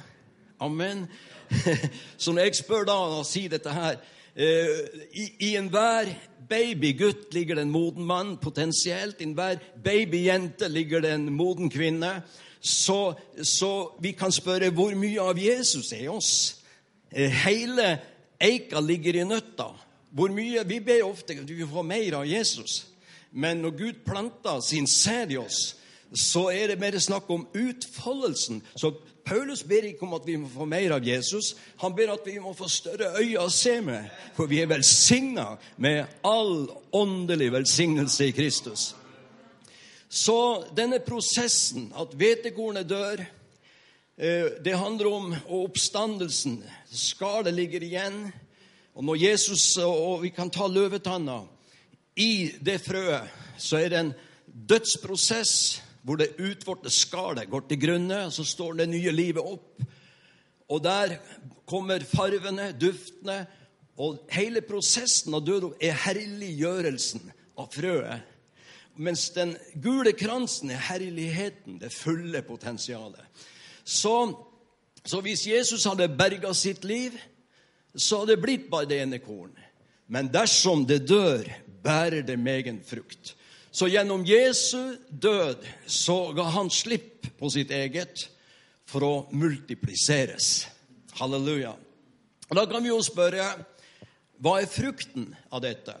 Amen. 0.66 1.04
Så 2.18 2.34
når 2.34 2.48
jeg 2.48 2.58
spør 2.58 2.88
da 2.88 2.96
og 3.20 3.26
sier 3.28 3.52
dette 3.52 3.70
her 3.72 4.00
eh, 4.34 4.80
I, 5.14 5.28
i 5.46 5.52
enhver 5.56 6.10
babygutt 6.48 7.30
ligger 7.36 7.60
det 7.60 7.68
en 7.68 7.72
moden 7.72 8.04
mann, 8.08 8.34
potensielt. 8.42 9.20
I 9.20 9.28
enhver 9.28 9.62
babyjente 9.84 10.68
ligger 10.68 11.06
det 11.06 11.14
en 11.14 11.30
moden 11.32 11.70
kvinne. 11.70 12.22
Så, 12.60 13.14
så 13.42 13.72
vi 14.02 14.16
kan 14.18 14.34
spørre 14.34 14.72
hvor 14.74 14.94
mye 14.98 15.22
av 15.22 15.38
Jesus 15.38 15.92
er 15.94 16.08
i 16.08 16.10
oss. 16.10 16.32
Eh, 17.14 17.30
hele 17.46 17.92
eika 18.42 18.82
ligger 18.82 19.20
i 19.20 19.28
nøtta. 19.28 19.70
Hvor 20.10 20.28
mye, 20.32 20.64
Vi 20.68 20.80
ber 20.80 21.04
ofte 21.04 21.32
at 21.32 21.50
vi 21.50 21.66
får 21.66 21.82
mer 21.82 22.14
av 22.14 22.26
Jesus. 22.26 22.86
Men 23.32 23.56
når 23.56 23.70
Gud 23.70 24.04
planter 24.06 24.60
sin 24.60 24.86
sæd 24.86 25.32
i 25.32 25.36
oss, 25.36 25.76
så 26.14 26.48
er 26.48 26.66
det 26.66 26.80
mer 26.80 26.98
snakk 26.98 27.30
om 27.30 27.46
utfoldelsen. 27.54 28.62
Så 28.76 28.94
Paulus 29.28 29.62
ber 29.62 29.84
ikke 29.84 30.06
om 30.06 30.14
at 30.16 30.24
vi 30.26 30.36
må 30.40 30.48
få 30.48 30.64
mer 30.64 30.94
av 30.96 31.04
Jesus. 31.04 31.52
Han 31.82 31.94
ber 31.96 32.14
at 32.14 32.24
vi 32.26 32.38
må 32.40 32.54
få 32.56 32.68
større 32.72 33.12
øyne 33.20 33.42
å 33.44 33.52
se 33.52 33.80
med, 33.84 34.08
for 34.36 34.48
vi 34.48 34.62
er 34.62 34.70
velsigna 34.70 35.50
med 35.76 36.06
all 36.24 36.70
åndelig 36.96 37.50
velsignelse 37.52 38.30
i 38.30 38.36
Kristus. 38.36 38.94
Så 40.08 40.64
denne 40.76 41.02
prosessen, 41.04 41.90
at 41.92 42.14
hvetekornet 42.16 42.88
dør, 42.88 43.20
eh, 44.16 44.46
det 44.64 44.78
handler 44.80 45.12
om 45.12 45.34
oppstandelsen. 45.44 46.62
Skallet 46.88 47.54
ligger 47.54 47.84
igjen. 47.84 48.32
Og 48.98 49.04
når 49.06 49.20
Jesus, 49.22 49.76
og 49.78 50.24
vi 50.24 50.32
kan 50.34 50.50
ta 50.50 50.66
løvetanna 50.66 51.44
I 52.18 52.50
det 52.58 52.80
frøet 52.82 53.30
så 53.58 53.78
er 53.78 53.92
det 53.92 53.98
en 54.00 54.16
dødsprosess 54.46 55.52
hvor 56.02 56.18
det 56.18 56.34
utvorte 56.40 56.90
skallet 56.90 57.50
går 57.50 57.66
til 57.68 57.80
grunne, 57.82 58.24
og 58.26 58.32
så 58.32 58.44
står 58.46 58.78
det 58.78 58.88
nye 58.88 59.12
livet 59.12 59.44
opp. 59.44 59.82
Og 60.68 60.82
der 60.82 61.18
kommer 61.68 62.02
farvene, 62.06 62.70
duftene, 62.80 63.42
og 63.98 64.22
hele 64.32 64.62
prosessen 64.62 65.34
av 65.34 65.44
død 65.46 65.72
er 65.82 65.98
herliggjørelsen 66.06 67.32
av 67.58 67.70
frøet. 67.74 68.22
Mens 68.98 69.28
den 69.34 69.56
gule 69.82 70.14
kransen 70.16 70.70
er 70.74 70.82
herligheten, 70.88 71.78
det 71.82 71.92
fulle 71.94 72.42
potensialet. 72.46 73.22
Så, 73.84 74.14
så 75.04 75.20
hvis 75.22 75.46
Jesus 75.46 75.86
hadde 75.86 76.08
berga 76.18 76.54
sitt 76.54 76.86
liv, 76.88 77.18
så 77.94 78.20
har 78.20 78.26
det 78.30 78.40
blitt 78.42 78.68
bare 78.70 78.88
det 78.90 79.00
ene 79.02 79.18
kornet. 79.22 79.64
Men 80.08 80.30
dersom 80.32 80.86
det 80.88 81.02
dør, 81.08 81.44
bærer 81.84 82.22
det 82.24 82.38
megen 82.40 82.80
frukt. 82.84 83.34
Så 83.70 83.88
gjennom 83.92 84.24
Jesu 84.26 84.96
død 85.08 85.66
så 85.86 86.32
ga 86.36 86.48
han 86.56 86.70
slipp 86.72 87.28
på 87.38 87.50
sitt 87.52 87.70
eget 87.70 88.24
for 88.88 89.04
å 89.04 89.12
multipliseres. 89.36 90.66
Halleluja. 91.20 91.74
Og 92.48 92.56
Da 92.56 92.64
kan 92.66 92.82
vi 92.82 92.88
jo 92.88 93.00
spørre 93.04 93.50
hva 94.38 94.60
er 94.62 94.70
frukten 94.70 95.32
av 95.50 95.62
dette? 95.64 95.94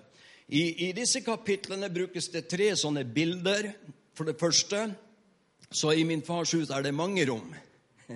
I, 0.48 0.88
I, 0.88 0.92
disse 0.96 1.20
kapitlene 1.20 1.90
brukes 1.92 2.30
det 2.32 2.46
tre 2.48 2.70
sånne 2.78 3.04
bilder. 3.04 3.72
For 4.16 4.24
det 4.24 4.38
første 4.40 4.86
så 5.68 5.92
i 5.92 6.06
min 6.08 6.24
fars 6.24 6.54
hus 6.56 6.70
er 6.72 6.86
det 6.86 6.94
mange 6.96 7.26
rom. 7.28 7.50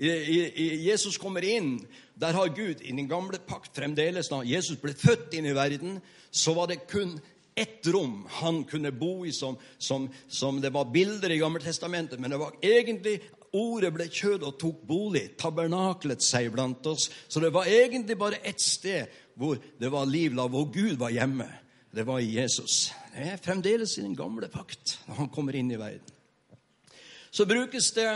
I, 0.00 0.10
i, 0.10 0.66
Jesus 0.88 1.20
kommer 1.20 1.46
inn. 1.46 1.76
Der 2.20 2.36
har 2.36 2.52
Gud 2.52 2.82
i 2.84 2.92
den 2.92 3.08
gamle 3.08 3.38
pakt 3.48 3.76
fremdeles 3.76 4.28
Da 4.28 4.42
Jesus 4.44 4.78
ble 4.80 4.92
født 4.92 5.34
inn 5.38 5.48
i 5.48 5.56
verden, 5.56 6.00
så 6.30 6.54
var 6.54 6.68
det 6.70 6.84
kun 6.90 7.16
ett 7.56 7.86
rom 7.92 8.26
han 8.40 8.62
kunne 8.64 8.92
bo 8.92 9.24
i, 9.26 9.32
som, 9.32 9.56
som, 9.78 10.06
som 10.28 10.60
det 10.60 10.70
var 10.72 10.92
bilder 10.92 11.32
i 11.32 11.40
Gammeltestamentet. 11.40 12.20
Men 12.20 12.30
det 12.30 12.40
var 12.40 12.56
egentlig 12.62 13.18
Ordet 13.50 13.88
ble 13.90 14.04
kjød 14.06 14.44
og 14.46 14.58
tok 14.62 14.82
bolig, 14.86 15.24
tabernaklet 15.34 16.22
seg 16.22 16.52
blant 16.54 16.86
oss. 16.86 17.08
Så 17.26 17.40
det 17.42 17.50
var 17.50 17.66
egentlig 17.66 18.14
bare 18.18 18.38
ett 18.46 18.62
sted 18.62 19.10
hvor 19.34 19.58
det 19.58 19.90
var 19.90 20.06
liv, 20.06 20.36
hvor 20.38 20.68
Gud 20.70 21.00
var 21.00 21.10
hjemme. 21.10 21.48
Det 21.90 22.04
var 22.06 22.22
i 22.22 22.36
Jesus. 22.36 22.92
Det 23.10 23.26
er 23.32 23.42
fremdeles 23.42 23.96
i 23.98 24.04
den 24.04 24.14
gamle 24.14 24.46
pakt 24.52 25.00
når 25.08 25.24
han 25.24 25.32
kommer 25.34 25.58
inn 25.58 25.72
i 25.74 25.80
verden. 25.80 26.14
Så 27.30 27.46
brukes 27.46 27.90
det 27.96 28.06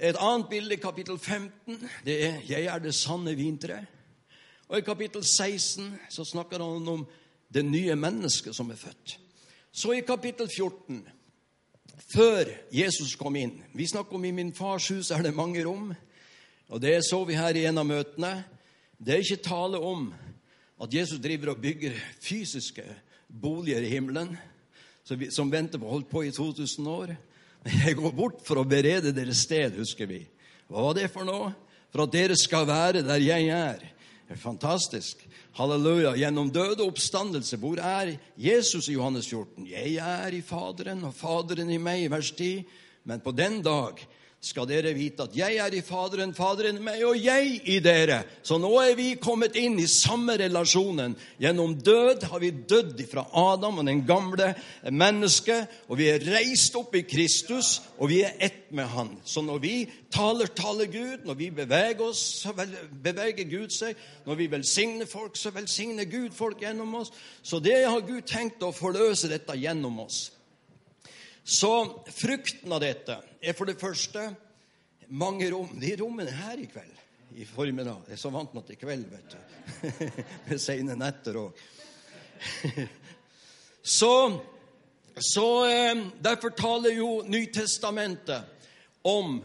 et 0.00 0.16
annet 0.16 0.48
bilde 0.48 0.76
kapittel 0.76 1.18
15. 1.18 1.88
Det 2.04 2.24
er 2.24 2.40
'Jeg 2.48 2.64
er 2.64 2.78
det 2.78 2.94
sanne 2.94 3.34
vintre'. 3.34 3.86
Og 4.68 4.78
i 4.78 4.80
kapittel 4.80 5.24
16 5.24 5.98
så 6.08 6.24
snakker 6.24 6.58
han 6.58 6.88
om 6.88 7.06
det 7.54 7.64
nye 7.64 7.96
mennesket 7.96 8.56
som 8.56 8.70
er 8.70 8.76
født. 8.76 9.18
Så 9.72 9.92
i 9.92 10.00
kapittel 10.00 10.48
14, 10.56 11.08
før 12.14 12.44
Jesus 12.72 13.14
kom 13.16 13.36
inn 13.36 13.62
Vi 13.74 13.86
snakker 13.86 14.14
om 14.14 14.24
i 14.24 14.30
min 14.30 14.54
fars 14.54 14.88
hus 14.88 15.10
er 15.10 15.22
det 15.22 15.34
mange 15.34 15.64
rom. 15.64 15.94
Og 16.68 16.82
det 16.82 17.04
så 17.04 17.24
vi 17.24 17.34
her 17.34 17.56
i 17.56 17.64
en 17.64 17.78
av 17.78 17.86
møtene. 17.86 18.44
Det 18.98 19.14
er 19.14 19.18
ikke 19.18 19.42
tale 19.42 19.78
om 19.78 20.14
at 20.82 20.94
Jesus 20.94 21.20
driver 21.20 21.50
og 21.50 21.62
bygger 21.62 21.92
fysiske 22.20 22.84
boliger 23.40 23.82
i 23.82 23.88
himmelen 23.88 24.38
som 25.30 25.52
venter 25.52 25.78
på 25.78 25.88
holdt 25.88 26.08
på 26.08 26.22
i 26.22 26.30
2000 26.30 26.88
år. 26.88 27.16
Jeg 27.64 27.96
går 27.98 28.12
bort 28.16 28.44
for 28.46 28.60
å 28.60 28.68
berede 28.68 29.12
deres 29.12 29.44
sted, 29.44 29.76
husker 29.76 30.08
vi. 30.08 30.22
Hva 30.70 30.86
var 30.86 30.96
det 30.96 31.10
for 31.12 31.28
noe? 31.28 31.50
For 31.90 32.04
at 32.06 32.14
dere 32.14 32.36
skal 32.38 32.68
være 32.68 33.02
der 33.04 33.20
jeg 33.20 33.50
er. 33.52 33.82
Fantastisk. 34.38 35.24
Halleluja. 35.58 36.14
Gjennom 36.16 36.52
døde 36.54 36.86
oppstandelse. 36.86 37.58
Hvor 37.58 37.80
er 37.82 38.14
Jesus 38.38 38.88
i 38.88 38.94
Johannes 38.94 39.26
14? 39.28 39.66
Jeg 39.66 39.96
er 39.98 40.36
i 40.36 40.42
Faderen, 40.46 41.02
og 41.08 41.16
Faderen 41.18 41.72
i 41.74 41.80
meg, 41.82 42.06
vers 42.12 42.30
10. 42.36 42.62
Men 43.10 43.24
på 43.24 43.34
den 43.34 43.58
dag 43.66 43.98
skal 44.40 44.64
dere 44.64 44.94
vite 44.96 45.26
at 45.26 45.34
jeg 45.36 45.58
er 45.60 45.74
i 45.76 45.82
Faderen, 45.84 46.32
Faderen 46.32 46.78
meg, 46.80 47.02
og 47.04 47.18
jeg 47.20 47.58
i 47.68 47.76
dere. 47.84 48.22
Så 48.42 48.56
nå 48.56 48.70
er 48.80 48.94
vi 48.96 49.10
kommet 49.20 49.58
inn 49.60 49.76
i 49.82 49.84
samme 49.90 50.38
relasjonen. 50.40 51.12
Gjennom 51.40 51.74
død 51.76 52.24
har 52.30 52.40
vi 52.40 52.48
dødd 52.72 53.02
fra 53.10 53.26
Adam 53.36 53.82
og 53.82 53.90
den 53.90 54.00
gamle 54.08 54.54
mennesket, 54.88 55.68
og 55.92 56.00
vi 56.00 56.08
er 56.08 56.24
reist 56.24 56.78
opp 56.80 56.96
i 56.96 57.04
Kristus, 57.04 57.82
og 57.98 58.08
vi 58.14 58.22
er 58.24 58.40
ett 58.40 58.72
med 58.72 58.88
Han. 58.88 59.12
Så 59.28 59.44
når 59.44 59.60
vi 59.60 59.74
taler, 60.10 60.48
taler 60.56 60.88
Gud. 60.88 61.28
Når 61.28 61.34
vi 61.34 61.50
beveger 61.50 62.00
oss, 62.08 62.24
så 62.40 62.56
beveger 62.56 63.44
Gud 63.44 63.76
seg. 63.76 63.96
Når 64.24 64.40
vi 64.40 64.50
velsigner 64.56 65.06
folk, 65.06 65.36
så 65.36 65.52
velsigner 65.52 66.08
Gud 66.08 66.32
folk 66.32 66.64
gjennom 66.64 66.94
oss. 66.94 67.12
Så 67.42 67.60
det 67.60 67.84
har 67.84 68.00
Gud 68.08 68.24
tenkt 68.24 68.64
å 68.64 68.72
forløse 68.72 69.28
dette 69.28 69.58
gjennom 69.60 70.00
oss. 70.06 70.30
Så 71.50 72.02
frukten 72.14 72.70
av 72.72 72.78
dette 72.84 73.16
er 73.42 73.56
for 73.58 73.66
det 73.66 73.80
første 73.80 74.28
mange 75.10 75.48
rom. 75.50 75.72
De 75.82 75.96
rommene 75.98 76.30
her 76.30 76.60
i 76.62 76.68
kveld 76.70 77.40
i 77.40 77.46
formiddag. 77.46 78.04
Jeg 78.06 78.14
er 78.14 78.20
så 78.22 78.30
vant 78.30 78.52
med 78.54 78.62
at 78.62 78.70
det 78.70 78.76
er 78.76 78.82
kveld, 78.84 79.06
vet 79.10 79.34
du. 79.34 79.40
Med 80.50 80.62
seine 80.62 80.94
netter 80.98 81.40
òg. 81.40 81.58
Så, 83.82 84.12
så 85.16 85.46
eh, 85.64 86.02
Derfor 86.20 86.52
taler 86.52 86.92
jo 86.92 87.22
Nytestamentet 87.24 88.44
om 89.08 89.38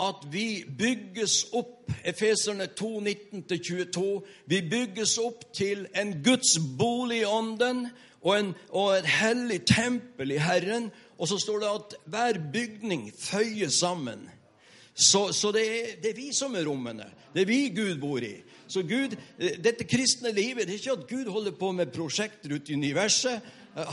at 0.00 0.26
vi 0.32 0.64
bygges 0.78 1.46
opp, 1.56 1.88
Efeserne 2.04 2.66
2, 2.76 2.90
19-22, 3.00 4.04
vi 4.52 4.60
bygges 4.68 5.16
opp 5.18 5.46
til 5.56 5.86
en 5.96 6.12
Guds 6.24 6.58
bolig 6.78 7.22
i 7.22 7.28
ånden 7.28 7.86
og, 8.20 8.34
en, 8.36 8.52
og 8.68 8.98
et 8.98 9.08
hellig 9.08 9.62
tempel 9.68 10.36
i 10.36 10.40
Herren, 10.40 10.90
og 11.20 11.28
så 11.28 11.36
står 11.38 11.60
det 11.60 11.70
at 11.70 11.96
hver 12.08 12.38
bygning 12.52 13.10
føyer 13.12 13.68
sammen. 13.68 14.22
Så, 14.94 15.30
så 15.36 15.52
det, 15.52 15.64
er, 15.68 15.90
det, 16.02 16.10
er, 16.10 16.16
vi 16.16 16.32
som 16.32 16.54
er 16.56 16.64
rommene. 16.66 17.06
Det 17.34 17.44
er 17.44 17.48
vi 17.48 17.60
Gud 17.76 18.00
bor 18.00 18.24
i. 18.24 18.34
Så 18.70 18.82
Gud, 18.86 19.16
Dette 19.38 19.84
kristne 19.88 20.32
livet 20.34 20.66
det 20.66 20.74
er 20.74 20.80
ikke 20.80 20.96
at 20.96 21.08
Gud 21.10 21.30
holder 21.30 21.56
på 21.58 21.72
med 21.76 21.92
prosjekter 21.92 22.54
ute 22.56 22.72
i 22.72 22.78
universet. 22.78 23.44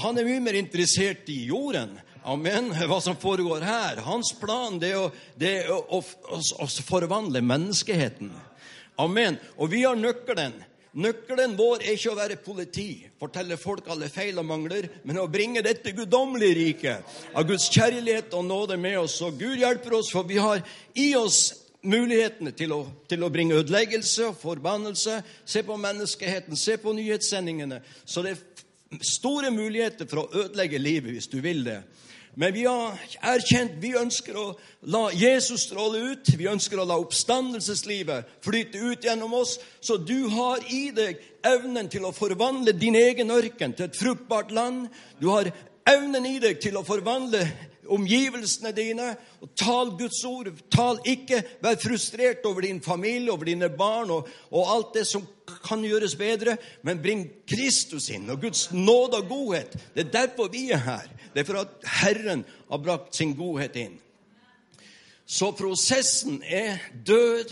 Han 0.04 0.18
er 0.18 0.26
mye 0.26 0.44
mer 0.44 0.58
interessert 0.58 1.28
i 1.34 1.44
jorden. 1.50 1.98
Amen. 2.28 2.72
Hva 2.90 3.00
som 3.04 3.20
foregår 3.20 3.66
her. 3.68 4.02
Hans 4.08 4.34
plan 4.40 4.80
det 4.82 4.94
er 4.94 5.04
å, 5.04 5.12
det 5.36 5.54
er 5.62 5.72
å, 5.74 5.82
å, 6.00 6.40
å 6.40 6.70
forvandle 6.88 7.44
menneskeheten. 7.44 8.32
Amen. 9.04 9.38
Og 9.60 9.72
vi 9.76 9.84
har 9.84 10.00
nøkkelen. 10.00 10.56
Nøkkelen 10.98 11.54
vår 11.54 11.84
er 11.84 11.94
ikke 11.94 12.10
å 12.10 12.18
være 12.18 12.40
politi, 12.42 12.88
fortelle 13.22 13.54
folk 13.62 13.86
alle 13.94 14.08
feil 14.10 14.40
og 14.42 14.48
mangler, 14.50 14.88
men 15.06 15.20
å 15.22 15.28
bringe 15.30 15.62
dette 15.62 15.94
guddommelige 15.94 16.58
riket 16.58 17.18
av 17.38 17.46
Guds 17.46 17.68
kjærlighet 17.70 18.34
og 18.34 18.48
nåde 18.48 18.80
med 18.82 18.98
oss. 19.04 19.20
Og 19.22 19.38
Gud 19.38 19.62
hjelper 19.62 20.00
oss, 20.00 20.10
for 20.14 20.26
vi 20.26 20.40
har 20.42 20.64
i 20.98 21.12
oss 21.20 21.68
mulighetene 21.86 22.54
til 22.58 22.74
å, 22.74 22.80
til 23.10 23.22
å 23.24 23.30
bringe 23.34 23.60
ødeleggelse 23.62 24.32
og 24.32 24.40
forbannelse. 24.42 25.20
Se 25.46 25.62
på 25.68 25.78
menneskeheten, 25.78 26.58
se 26.58 26.80
på 26.82 26.96
nyhetssendingene. 26.98 27.84
Så 28.02 28.26
det 28.26 28.34
er 28.34 29.06
store 29.06 29.54
muligheter 29.54 30.10
for 30.10 30.24
å 30.24 30.46
ødelegge 30.48 30.82
livet 30.82 31.14
hvis 31.14 31.30
du 31.30 31.38
vil 31.46 31.62
det. 31.68 31.82
Men 32.38 32.54
vi 32.54 32.68
har 32.70 33.00
erkjent 33.34 33.80
vi 33.82 33.96
ønsker 33.98 34.36
å 34.38 34.52
la 34.94 35.08
Jesus 35.10 35.64
stråle 35.66 36.04
ut. 36.12 36.30
Vi 36.38 36.46
ønsker 36.46 36.78
å 36.78 36.86
la 36.86 37.00
oppstandelseslivet 37.02 38.30
flyte 38.46 38.78
ut 38.78 39.08
gjennom 39.08 39.34
oss. 39.40 39.56
Så 39.82 39.98
du 39.98 40.30
har 40.36 40.62
i 40.70 40.92
deg 40.94 41.18
evnen 41.42 41.90
til 41.90 42.06
å 42.06 42.14
forvandle 42.14 42.76
din 42.78 42.96
egen 43.00 43.34
ørken 43.34 43.74
til 43.74 43.88
et 43.88 43.98
fruktbart 43.98 44.54
land. 44.54 44.86
Du 45.18 45.32
har 45.34 45.50
evnen 45.90 46.30
i 46.30 46.38
deg 46.44 46.62
til 46.62 46.78
å 46.78 46.86
forvandle 46.86 47.42
omgivelsene 47.94 48.72
dine. 48.76 49.16
og 49.42 49.50
Tal 49.56 49.92
Guds 50.00 50.24
ord. 50.26 50.50
Tal 50.72 51.00
ikke, 51.06 51.44
Vær 51.62 51.80
frustrert 51.82 52.46
over 52.46 52.62
din 52.62 52.82
familie, 52.82 53.32
over 53.32 53.46
dine 53.46 53.70
barn 53.70 54.12
og, 54.12 54.28
og 54.52 54.74
alt 54.76 54.94
det 54.94 55.08
som 55.08 55.28
kan 55.64 55.84
gjøres 55.84 56.16
bedre, 56.20 56.58
men 56.84 57.02
bring 57.02 57.24
Kristus 57.48 58.10
inn 58.10 58.30
og 58.30 58.42
Guds 58.42 58.68
nåde 58.72 59.22
og 59.22 59.30
godhet. 59.30 59.78
Det 59.96 60.06
er 60.06 60.12
derfor 60.12 60.52
vi 60.52 60.70
er 60.72 60.84
her. 60.84 61.08
Det 61.34 61.42
er 61.44 61.48
for 61.48 61.62
at 61.62 61.88
Herren 62.02 62.46
har 62.70 62.84
brakt 62.84 63.16
sin 63.16 63.36
godhet 63.38 63.76
inn. 63.80 63.98
Så 65.28 65.52
prosessen 65.52 66.40
er 66.44 66.80
død 67.06 67.52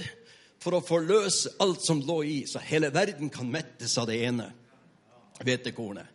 for 0.64 0.78
å 0.78 0.84
forløse 0.86 1.52
alt 1.62 1.84
som 1.86 2.02
lå 2.02 2.22
i, 2.24 2.38
så 2.48 2.62
hele 2.64 2.90
verden 2.94 3.30
kan 3.30 3.50
mettes 3.52 3.98
av 4.02 4.08
det 4.10 4.22
ene 4.26 4.48
hvetekornet. 5.44 6.08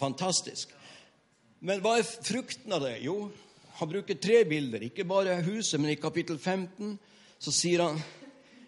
Fantastisk. 0.00 0.72
Men 1.62 1.82
hva 1.84 1.98
er 2.00 2.08
frukten 2.08 2.74
av 2.74 2.82
det? 2.82 2.96
Jo, 3.04 3.28
Han 3.78 3.88
bruker 3.88 4.18
tre 4.20 4.42
bilder, 4.48 4.84
ikke 4.84 5.06
bare 5.08 5.40
huset, 5.46 5.80
men 5.80 5.94
i 5.94 6.00
kapittel 6.00 6.38
15 6.38 6.98
så 7.42 7.52
sier 7.54 7.82
han 7.86 8.00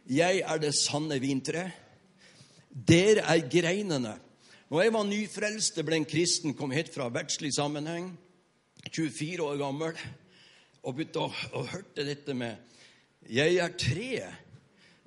Jeg 0.08 0.42
er 0.44 0.61
det 0.61 0.75
sanne 0.76 1.18
vintre. 1.20 1.68
Dere 2.68 3.25
er 3.30 3.49
greinene. 3.49 4.16
Når 4.68 4.82
jeg 4.82 4.92
var 4.92 5.06
nyfrelst, 5.06 5.80
ble 5.87 6.00
en 6.00 6.08
kristen, 6.08 6.54
kom 6.56 6.73
hit 6.75 6.90
fra 6.92 7.06
verdslig 7.12 7.52
sammenheng, 7.54 8.11
24 8.90 9.44
år 9.44 9.61
gammel, 9.61 10.00
og 10.82 10.96
begynte 10.96 11.23
å, 11.23 11.28
å 11.30 11.62
hørte 11.70 12.04
dette 12.04 12.34
med 12.34 12.56
'Jeg 13.25 13.56
er 13.56 13.76
treet'. 13.80 14.40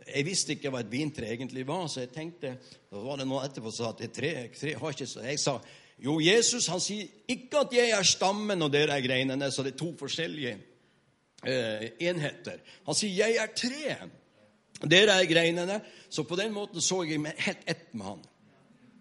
Jeg 0.08 0.26
visste 0.26 0.56
ikke 0.56 0.72
hva 0.72 0.80
et 0.82 0.92
vintre 0.92 1.28
egentlig 1.28 1.68
var, 1.68 1.88
så 1.88 2.00
jeg 2.06 2.14
tenkte 2.16 2.58
Da 2.90 3.02
var 3.04 3.18
det 3.20 3.28
noen 3.28 3.44
etterpå 3.44 3.72
som 3.72 3.86
sa 3.86 3.90
at 3.92 4.02
et 4.06 4.14
tre, 4.16 4.32
tre 4.56 4.74
har 4.80 4.94
ikke 4.94 5.06
så 5.06 5.26
Jeg 5.26 5.40
sa 5.40 5.58
jo, 5.98 6.20
Jesus 6.22 6.68
han 6.70 6.82
sier 6.84 7.08
ikke 7.30 7.64
at 7.66 7.74
jeg 7.74 7.94
er 7.96 8.06
stammen 8.06 8.62
og 8.62 8.72
dere 8.74 8.98
er 8.98 9.06
greinene, 9.06 9.50
så 9.52 9.66
det 9.66 9.74
er 9.74 9.80
to 9.82 9.92
forskjellige 9.98 10.54
eh, 11.44 11.88
enheter. 12.10 12.62
Han 12.86 12.96
sier 12.96 13.16
'jeg 13.16 13.36
er 13.42 13.54
treet'. 13.58 14.16
Dere 14.86 15.18
er 15.18 15.26
greinene. 15.26 15.82
Så 16.10 16.24
på 16.24 16.36
den 16.36 16.54
måten 16.54 16.82
så 16.82 17.04
jeg 17.04 17.34
helt 17.38 17.64
ett 17.66 17.94
med 17.94 18.06
han. 18.06 18.22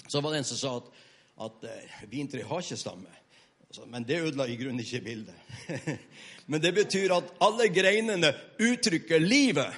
Så 0.09 0.21
var 0.21 0.33
det 0.33 0.39
en 0.39 0.45
som 0.45 0.57
sa 0.57 0.77
at, 0.77 0.91
at 1.45 1.69
eh, 1.69 2.11
vintre 2.11 2.43
har 2.43 2.61
ikke 2.61 2.77
stamme. 2.77 3.13
Men 3.87 4.07
det 4.09 4.23
ødela 4.23 4.47
i 4.47 4.57
grunnen 4.57 4.81
ikke 4.81 5.01
bildet. 5.01 5.35
Men 6.47 6.63
det 6.63 6.75
betyr 6.75 7.13
at 7.13 7.33
alle 7.41 7.69
greinene 7.69 8.33
uttrykker 8.61 9.19
livet. 9.19 9.75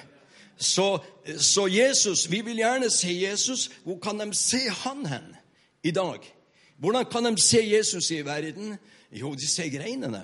Så, 0.57 0.99
så, 1.37 1.67
Jesus, 1.67 2.31
vi 2.31 2.41
vil 2.41 2.61
gjerne 2.61 2.89
se 2.89 3.11
Jesus. 3.21 3.71
Hvor 3.83 3.99
kan 3.99 4.19
de 4.19 4.33
se 4.33 4.69
han 4.69 5.05
hen 5.05 5.35
i 5.83 5.91
dag? 5.91 6.19
Hvordan 6.79 7.05
kan 7.11 7.27
de 7.27 7.41
se 7.41 7.61
Jesus 7.67 8.11
i 8.11 8.21
verden? 8.25 8.77
Jo, 9.11 9.33
de 9.35 9.47
ser 9.47 9.67
greinene. 9.73 10.23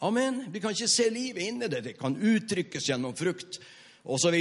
Amen. 0.00 0.44
Vi 0.52 0.60
kan 0.60 0.72
ikke 0.72 0.88
se 0.88 1.10
livet 1.12 1.44
inni 1.44 1.68
det. 1.68 1.82
Det 1.84 1.98
kan 1.98 2.16
uttrykkes 2.16 2.88
gjennom 2.88 3.16
frukt 3.16 3.60
osv. 4.04 4.36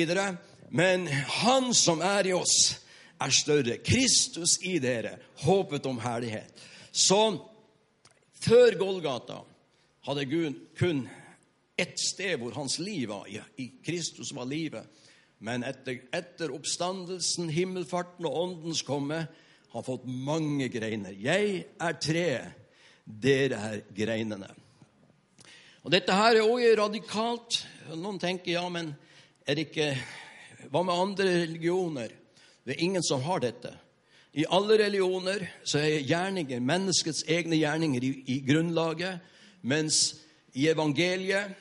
Men 0.71 1.07
Han 1.07 1.73
som 1.73 2.01
er 2.01 2.27
i 2.27 2.33
oss, 2.33 2.79
er 3.19 3.31
større. 3.31 3.77
Kristus 3.83 4.57
i 4.63 4.77
dere, 4.79 5.17
håpet 5.43 5.85
om 5.85 5.99
herlighet. 5.99 6.63
Så 6.91 7.19
før 8.43 8.77
Golgata 8.79 9.41
hadde 10.07 10.25
Gud 10.25 10.59
kun 10.79 11.05
ett 11.79 11.99
sted 11.99 12.37
hvor 12.39 12.55
hans 12.55 12.79
liv 12.79 13.09
var. 13.09 13.27
I 13.57 13.71
Kristus 13.83 14.33
var 14.35 14.45
livet. 14.45 14.87
Men 15.43 15.63
etter, 15.67 15.99
etter 16.15 16.53
oppstandelsen, 16.55 17.49
himmelfarten 17.51 18.27
og 18.27 18.37
åndens 18.43 18.83
komme 18.87 19.25
har 19.73 19.85
fått 19.85 20.05
mange 20.05 20.67
greiner. 20.69 21.15
Jeg 21.17 21.63
er 21.81 21.95
treet, 22.01 22.59
dere 23.03 23.59
er 23.69 23.79
greinene. 23.95 24.49
Og 25.83 25.91
Dette 25.91 26.15
her 26.15 26.37
er 26.37 26.45
også 26.45 26.75
radikalt. 26.79 27.57
Noen 27.97 28.19
tenker 28.21 28.53
ja, 28.53 28.63
men 28.71 28.93
er 29.43 29.57
det 29.57 29.69
ikke 29.71 29.93
Hva 30.71 30.79
med 30.87 30.95
andre 30.95 31.25
religioner? 31.41 32.13
Det 32.63 32.77
er 32.77 32.83
ingen 32.85 33.03
som 33.03 33.19
har 33.25 33.41
dette. 33.43 33.73
I 34.33 34.45
alle 34.47 34.77
religioner 34.79 35.43
så 35.67 35.81
er 35.83 36.05
gjerninger, 36.07 36.61
menneskets 36.63 37.25
egne 37.27 37.59
gjerninger, 37.59 38.05
i, 38.07 38.11
i 38.31 38.37
grunnlaget, 38.47 39.19
mens 39.61 40.15
i 40.55 40.69
evangeliet 40.71 41.51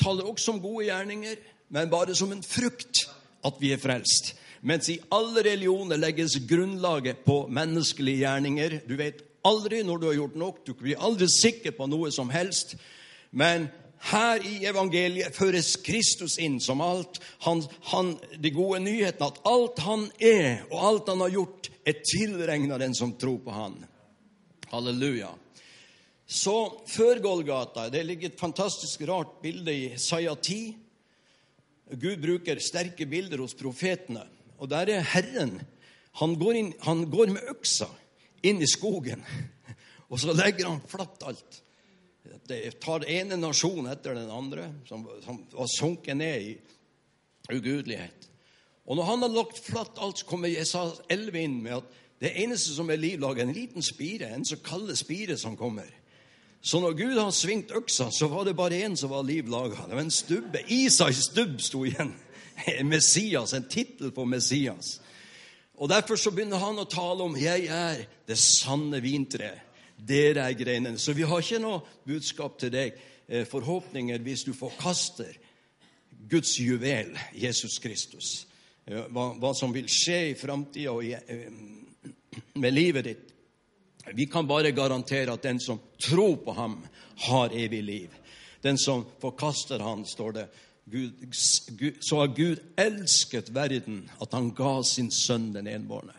taler 0.00 0.26
også 0.26 0.54
om 0.54 0.62
gode 0.64 0.86
gjerninger, 0.88 1.36
men 1.68 1.92
bare 1.92 2.16
som 2.16 2.32
en 2.32 2.42
frukt 2.42 3.04
at 3.44 3.60
vi 3.60 3.74
er 3.74 3.82
frelst. 3.82 4.32
Mens 4.60 4.88
i 4.92 4.98
alle 5.08 5.42
religioner 5.44 5.96
legges 5.96 6.36
grunnlaget 6.48 7.24
på 7.24 7.46
menneskelige 7.48 8.24
gjerninger. 8.24 8.80
Du 8.88 8.96
vet 9.00 9.22
aldri 9.46 9.82
når 9.84 9.98
du 9.98 10.06
har 10.10 10.18
gjort 10.18 10.40
nok, 10.40 10.64
du 10.66 10.74
blir 10.76 11.00
aldri 11.00 11.28
sikker 11.32 11.72
på 11.76 11.88
noe 11.88 12.10
som 12.12 12.28
helst. 12.32 12.76
Men 13.30 13.70
her 14.10 14.40
i 14.44 14.64
evangeliet 14.68 15.36
føres 15.36 15.74
Kristus 15.84 16.38
inn 16.40 16.58
som 16.60 16.80
alt. 16.84 17.20
Han, 17.46 17.62
han, 17.92 18.14
de 18.36 18.52
gode 18.52 18.82
nyhetene 18.84 19.28
at 19.28 19.40
alt 19.48 19.80
han 19.84 20.06
er, 20.16 20.66
og 20.70 20.84
alt 20.90 21.12
han 21.12 21.24
har 21.24 21.36
gjort, 21.36 21.70
er 21.84 22.02
tilregna 22.04 22.78
den 22.80 22.96
som 22.96 23.14
tror 23.20 23.40
på 23.44 23.54
han. 23.54 23.78
Halleluja. 24.70 25.32
Så 26.30 26.54
før 26.86 27.18
Golgata 27.18 27.88
Det 27.90 28.04
ligger 28.06 28.28
et 28.28 28.38
fantastisk 28.38 29.02
rart 29.08 29.40
bilde 29.42 29.72
i 29.74 29.86
Saia 29.98 30.36
10. 30.36 30.76
Gud 31.98 32.20
bruker 32.22 32.60
sterke 32.62 33.06
bilder 33.06 33.42
hos 33.42 33.56
profetene. 33.58 34.22
Og 34.60 34.68
der 34.70 34.92
er 34.92 35.06
Herren. 35.14 35.58
Han 36.20 36.36
går, 36.38 36.58
inn, 36.58 36.72
han 36.84 37.06
går 37.10 37.32
med 37.32 37.48
øksa 37.52 37.88
inn 38.44 38.60
i 38.62 38.68
skogen, 38.68 39.22
og 40.10 40.20
så 40.20 40.34
legger 40.34 40.68
han 40.68 40.80
flatt 40.88 41.22
alt. 41.28 41.60
Det 42.50 42.80
tar 42.82 43.06
ene 43.08 43.38
nasjon 43.38 43.86
etter 43.88 44.16
den 44.18 44.30
andre, 44.32 44.66
som, 44.88 45.04
som 45.22 45.38
var 45.54 45.68
sunket 45.70 46.18
ned 46.18 46.48
i 46.48 46.54
ugudelighet. 47.50 48.26
Og 48.90 48.98
når 48.98 49.06
han 49.06 49.22
har 49.22 49.32
lagt 49.36 49.60
flatt 49.62 50.00
alt, 50.02 50.18
så 50.18 50.26
kommer 50.26 50.50
Jesajas 50.50 50.98
11 51.12 51.44
inn 51.44 51.58
med 51.62 51.78
at 51.78 51.98
det 52.20 52.32
eneste 52.42 52.74
som 52.74 52.90
er 52.90 53.00
liv, 53.00 53.20
lager 53.22 53.46
en 53.46 53.54
liten 53.54 53.84
spire, 53.84 54.28
en 54.34 54.44
så 54.44 54.58
kalde 54.64 54.96
spire 54.98 55.38
som 55.40 55.56
kommer. 55.56 55.88
Så 56.60 56.80
når 56.82 56.96
Gud 56.98 57.16
har 57.16 57.30
svingt 57.32 57.70
øksa, 57.72 58.10
så 58.12 58.28
var 58.28 58.44
det 58.44 58.56
bare 58.56 58.82
én 58.84 58.96
som 58.96 59.10
var 59.10 59.22
liv 59.24 59.48
laga. 59.48 59.86
Det 59.88 59.96
var 59.96 60.02
en 60.02 60.12
stubbe. 60.12 60.60
Isaks 60.68 61.30
stubb 61.30 61.60
sto 61.64 61.84
igjen. 61.88 62.12
Messias, 62.84 63.52
en 63.52 63.68
tittel 63.68 64.12
på 64.12 64.24
Messias. 64.24 65.00
Og 65.80 65.88
Derfor 65.88 66.16
så 66.16 66.30
begynner 66.30 66.60
han 66.60 66.78
å 66.78 66.88
tale 66.88 67.24
om 67.24 67.36
'Jeg 67.36 67.66
er 67.66 68.06
det 68.28 68.38
sanne 68.38 69.00
vintreet'. 69.00 69.66
Dere 70.00 70.48
er 70.48 70.56
greinene. 70.56 70.98
Så 70.98 71.12
vi 71.12 71.22
har 71.22 71.40
ikke 71.40 71.60
noe 71.60 71.80
budskap 72.06 72.58
til 72.58 72.70
deg, 72.72 72.92
eh, 73.28 73.44
forhåpninger, 73.44 74.18
hvis 74.18 74.44
du 74.44 74.52
forkaster 74.52 75.36
Guds 76.28 76.60
juvel, 76.60 77.18
Jesus 77.34 77.78
Kristus. 77.78 78.46
Hva, 78.86 79.34
hva 79.38 79.52
som 79.54 79.72
vil 79.72 79.86
skje 79.86 80.30
i 80.30 80.34
framtida 80.34 80.94
eh, 81.28 81.52
med 82.54 82.74
livet 82.74 83.04
ditt. 83.04 83.26
Vi 84.14 84.26
kan 84.26 84.46
bare 84.46 84.72
garantere 84.72 85.32
at 85.32 85.42
den 85.42 85.60
som 85.60 85.80
tror 86.00 86.36
på 86.36 86.52
ham, 86.52 86.80
har 87.20 87.52
evig 87.52 87.82
liv. 87.84 88.10
Den 88.62 88.78
som 88.78 89.04
forkaster 89.20 89.78
ham, 89.78 90.04
står 90.04 90.32
det, 90.32 90.46
Gud, 90.90 91.34
så 92.00 92.20
har 92.20 92.32
Gud 92.36 92.62
elsket 92.80 93.52
verden 93.54 94.02
at 94.20 94.32
han 94.34 94.50
ga 94.56 94.80
sin 94.86 95.10
sønn 95.14 95.52
den 95.54 95.68
enbårne. 95.70 96.16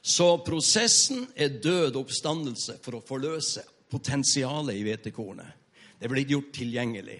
Så 0.00 0.38
prosessen 0.44 1.26
er 1.36 1.60
død 1.60 1.98
oppstandelse 2.00 2.78
for 2.80 2.96
å 2.96 3.04
forløse 3.04 3.64
potensialet 3.90 4.78
i 4.78 4.84
hvetekornet. 4.86 5.58
Det 6.00 6.08
blir 6.08 6.32
gjort 6.32 6.54
tilgjengelig. 6.56 7.18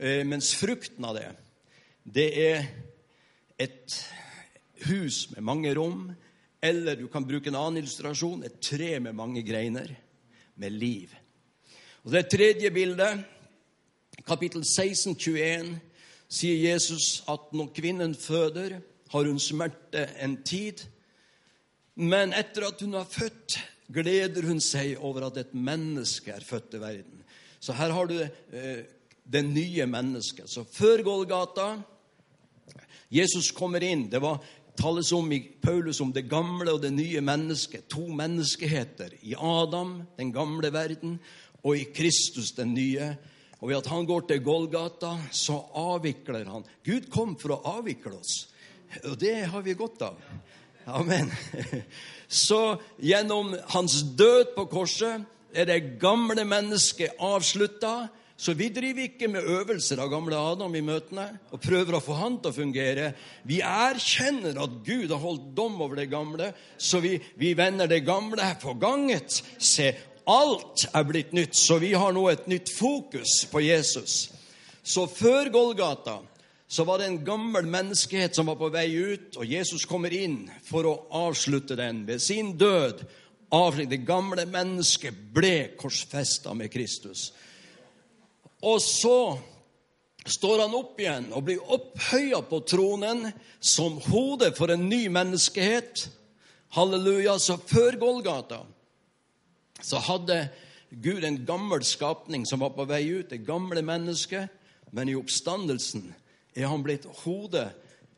Eh, 0.00 0.24
mens 0.26 0.50
frukten 0.58 1.06
av 1.06 1.14
det, 1.14 1.28
det 2.02 2.28
er 2.42 2.66
et 3.60 3.98
hus 4.88 5.28
med 5.34 5.44
mange 5.46 5.74
rom, 5.76 6.08
eller 6.60 6.96
du 6.96 7.06
kan 7.08 7.24
bruke 7.24 7.52
en 7.52 7.58
annen 7.60 7.84
illustrasjon, 7.84 8.42
et 8.44 8.58
tre 8.64 8.96
med 9.00 9.14
mange 9.16 9.44
greiner, 9.46 9.92
med 10.60 10.72
liv. 10.72 11.12
Og 12.04 12.12
Det 12.12 12.26
tredje 12.32 12.70
bildet 12.72 13.22
kapittel 14.26 14.64
16, 14.64 15.14
21, 15.14 15.74
sier 16.30 16.62
Jesus 16.70 17.20
at 17.30 17.52
når 17.56 17.72
kvinnen 17.76 18.14
føder, 18.14 18.78
har 19.10 19.26
hun 19.26 19.40
smerte 19.42 20.04
en 20.22 20.36
tid. 20.46 20.84
Men 21.98 22.34
etter 22.36 22.68
at 22.68 22.82
hun 22.84 22.94
har 22.94 23.08
født, 23.10 23.58
gleder 23.90 24.46
hun 24.46 24.60
seg 24.62 25.00
over 25.02 25.26
at 25.26 25.40
et 25.42 25.54
menneske 25.54 26.30
er 26.32 26.46
født 26.46 26.70
til 26.70 26.82
verden. 26.84 27.24
Så 27.60 27.74
her 27.76 27.90
har 27.92 28.06
du 28.06 28.16
eh, 28.20 28.84
det 29.30 29.42
nye 29.44 29.86
mennesket. 29.86 30.48
Så 30.50 30.64
før 30.64 31.02
Golgata 31.06 31.74
Jesus 33.10 33.50
kommer 33.50 33.82
inn. 33.82 34.06
Det 34.10 34.20
var 34.22 34.38
tales 34.78 35.10
om 35.12 35.32
i 35.34 35.40
Paulus 35.62 36.00
om 36.00 36.12
det 36.14 36.28
gamle 36.30 36.72
og 36.72 36.82
det 36.84 36.92
nye 36.94 37.20
mennesket. 37.20 37.88
To 37.90 38.06
menneskeheter. 38.06 39.16
I 39.22 39.34
Adam, 39.34 40.00
den 40.16 40.32
gamle 40.32 40.70
verden, 40.72 41.18
og 41.62 41.76
i 41.76 41.88
Kristus, 41.94 42.54
den 42.56 42.74
nye. 42.74 43.10
Og 43.60 43.68
ved 43.68 43.80
at 43.80 43.90
han 43.92 44.06
går 44.08 44.24
til 44.28 44.44
Golgata, 44.44 45.14
så 45.32 45.58
avvikler 45.76 46.48
han. 46.48 46.64
Gud 46.86 47.10
kom 47.12 47.36
for 47.40 47.56
å 47.56 47.76
avvikle 47.76 48.16
oss, 48.16 48.46
og 49.04 49.18
det 49.20 49.36
har 49.52 49.62
vi 49.62 49.76
godt 49.78 50.06
av. 50.08 50.16
Amen. 50.90 51.28
Så 52.30 52.78
gjennom 53.02 53.52
hans 53.74 54.00
død 54.16 54.54
på 54.54 54.64
korset 54.70 55.26
er 55.52 55.68
det 55.68 55.98
gamle 56.02 56.44
mennesket 56.46 57.20
avslutta. 57.22 58.08
Så 58.40 58.54
vi 58.56 58.70
driver 58.72 59.04
ikke 59.04 59.28
med 59.28 59.44
øvelser 59.44 60.00
av 60.00 60.08
gamle 60.08 60.38
Adam 60.38 60.72
i 60.78 60.80
møtene 60.80 61.26
og 61.52 61.60
prøver 61.60 61.98
å 61.98 62.00
få 62.00 62.14
han 62.22 62.38
til 62.40 62.48
å 62.48 62.56
fungere. 62.56 63.10
Vi 63.44 63.58
erkjenner 63.60 64.56
at 64.62 64.78
Gud 64.86 65.12
har 65.12 65.20
holdt 65.20 65.50
dom 65.58 65.76
over 65.84 66.00
det 66.00 66.06
gamle, 66.08 66.48
så 66.80 67.02
vi, 67.04 67.18
vi 67.36 67.52
vender 67.58 67.90
det 67.90 68.00
gamle 68.06 68.40
her 68.40 68.56
forganget. 68.62 69.42
Se, 69.58 69.90
Alt 70.28 70.86
er 70.92 71.06
blitt 71.08 71.32
nytt, 71.32 71.54
så 71.56 71.78
vi 71.80 71.92
har 71.96 72.12
nå 72.12 72.26
et 72.30 72.46
nytt 72.50 72.72
fokus 72.72 73.44
på 73.50 73.62
Jesus. 73.64 74.30
Så 74.82 75.06
før 75.06 75.48
Golgata 75.52 76.18
så 76.70 76.84
var 76.84 77.00
det 77.00 77.08
en 77.08 77.24
gammel 77.24 77.66
menneskehet 77.66 78.36
som 78.36 78.46
var 78.46 78.58
på 78.60 78.68
vei 78.70 78.86
ut, 78.94 79.34
og 79.36 79.46
Jesus 79.48 79.82
kommer 79.90 80.14
inn 80.14 80.44
for 80.62 80.86
å 80.86 80.98
avslutte 81.26 81.74
den. 81.78 82.04
Ved 82.06 82.22
sin 82.22 82.56
død 82.58 83.04
Det 83.50 84.04
gamle 84.06 84.44
mennesket 84.46 85.14
ble 85.34 85.74
korsfesta 85.74 86.54
med 86.54 86.70
Kristus. 86.70 87.32
Og 88.62 88.78
så 88.78 89.38
står 90.22 90.60
han 90.62 90.76
opp 90.78 91.00
igjen 91.00 91.32
og 91.34 91.48
blir 91.48 91.72
opphøya 91.74 92.44
på 92.46 92.60
tronen 92.62 93.32
som 93.58 93.98
hode 94.06 94.52
for 94.54 94.70
en 94.70 94.86
ny 94.88 95.08
menneskehet. 95.08 96.06
Halleluja. 96.76 97.38
Så 97.38 97.58
før 97.58 97.98
Golgata 97.98 98.62
så 99.82 100.00
hadde 100.04 100.48
Gud 100.90 101.24
en 101.24 101.42
gammel 101.46 101.84
skapning 101.86 102.46
som 102.48 102.62
var 102.64 102.74
på 102.74 102.86
vei 102.90 103.04
ut, 103.08 103.30
det 103.30 103.44
gamle 103.46 103.82
mennesket. 103.86 104.50
Men 104.92 105.08
i 105.08 105.14
oppstandelsen 105.18 106.08
er 106.56 106.66
han 106.70 106.82
blitt 106.82 107.06
hodet. 107.22 107.68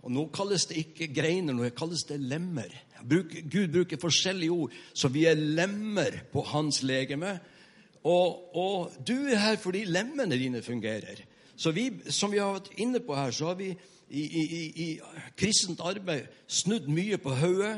Og 0.03 0.11
Nå 0.11 0.27
kalles 0.35 0.65
det 0.67 0.81
ikke 0.81 1.13
greiner, 1.15 1.55
nå 1.55 1.69
kalles 1.77 2.07
det 2.09 2.19
lemmer. 2.19 2.71
Gud 3.07 3.69
bruker 3.75 4.01
forskjellige 4.01 4.55
ord, 4.55 4.73
så 4.95 5.11
vi 5.13 5.27
er 5.31 5.39
lemmer 5.39 6.23
på 6.33 6.43
hans 6.51 6.81
legeme. 6.87 7.37
Og, 8.03 8.57
og 8.59 8.97
du 9.07 9.15
er 9.31 9.39
her 9.39 9.61
fordi 9.63 9.85
lemmene 9.87 10.39
dine 10.39 10.63
fungerer. 10.63 11.23
Så 11.57 11.71
vi, 11.71 11.87
som 12.11 12.33
vi 12.33 12.41
har 12.43 12.57
vært 12.57 12.73
inne 12.83 13.03
på 13.05 13.15
her, 13.15 13.31
så 13.31 13.53
har 13.53 13.61
vi 13.61 13.71
i, 14.11 14.23
i, 14.23 14.43
i, 14.43 14.63
i 14.85 14.89
kristent 15.39 15.83
arbeid 15.85 16.27
snudd 16.51 16.89
mye 16.91 17.19
på 17.23 17.37
hodet. 17.39 17.77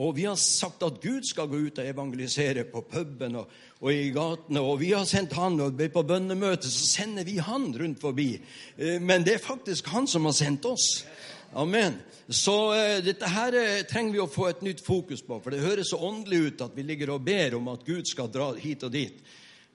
Og 0.00 0.14
vi 0.16 0.24
har 0.24 0.38
sagt 0.40 0.82
at 0.86 1.02
Gud 1.02 1.26
skal 1.28 1.50
gå 1.52 1.58
ut 1.66 1.78
og 1.82 1.88
evangelisere 1.88 2.64
på 2.64 2.80
puben 2.88 3.36
og, 3.36 3.50
og 3.82 3.92
i 3.92 4.08
gatene. 4.14 4.62
Og 4.64 4.78
vi 4.80 4.94
har 4.94 5.04
sendt 5.04 5.36
han, 5.36 5.60
og 5.60 5.76
på 5.92 6.04
bønnemøte 6.08 6.70
så 6.70 6.86
sender 6.94 7.28
vi 7.28 7.36
han 7.36 7.68
rundt 7.76 8.00
forbi. 8.00 8.30
Eh, 8.78 8.96
men 9.02 9.26
det 9.26 9.36
er 9.36 9.44
faktisk 9.44 9.92
han 9.92 10.08
som 10.08 10.24
har 10.24 10.36
sendt 10.38 10.64
oss. 10.64 11.04
Amen. 11.52 12.00
Så 12.32 12.54
uh, 12.72 13.04
dette 13.04 13.28
her 13.28 13.52
uh, 13.52 13.82
trenger 13.84 14.14
vi 14.14 14.20
å 14.22 14.30
få 14.30 14.48
et 14.48 14.62
nytt 14.64 14.80
fokus 14.80 15.20
på, 15.26 15.36
for 15.42 15.52
det 15.52 15.60
høres 15.60 15.90
så 15.92 15.98
åndelig 16.00 16.38
ut 16.46 16.62
at 16.64 16.76
vi 16.78 16.86
ligger 16.88 17.12
og 17.12 17.26
ber 17.26 17.58
om 17.58 17.68
at 17.74 17.84
Gud 17.84 18.08
skal 18.08 18.30
dra 18.32 18.54
hit 18.56 18.86
og 18.88 18.94
dit. 18.94 19.18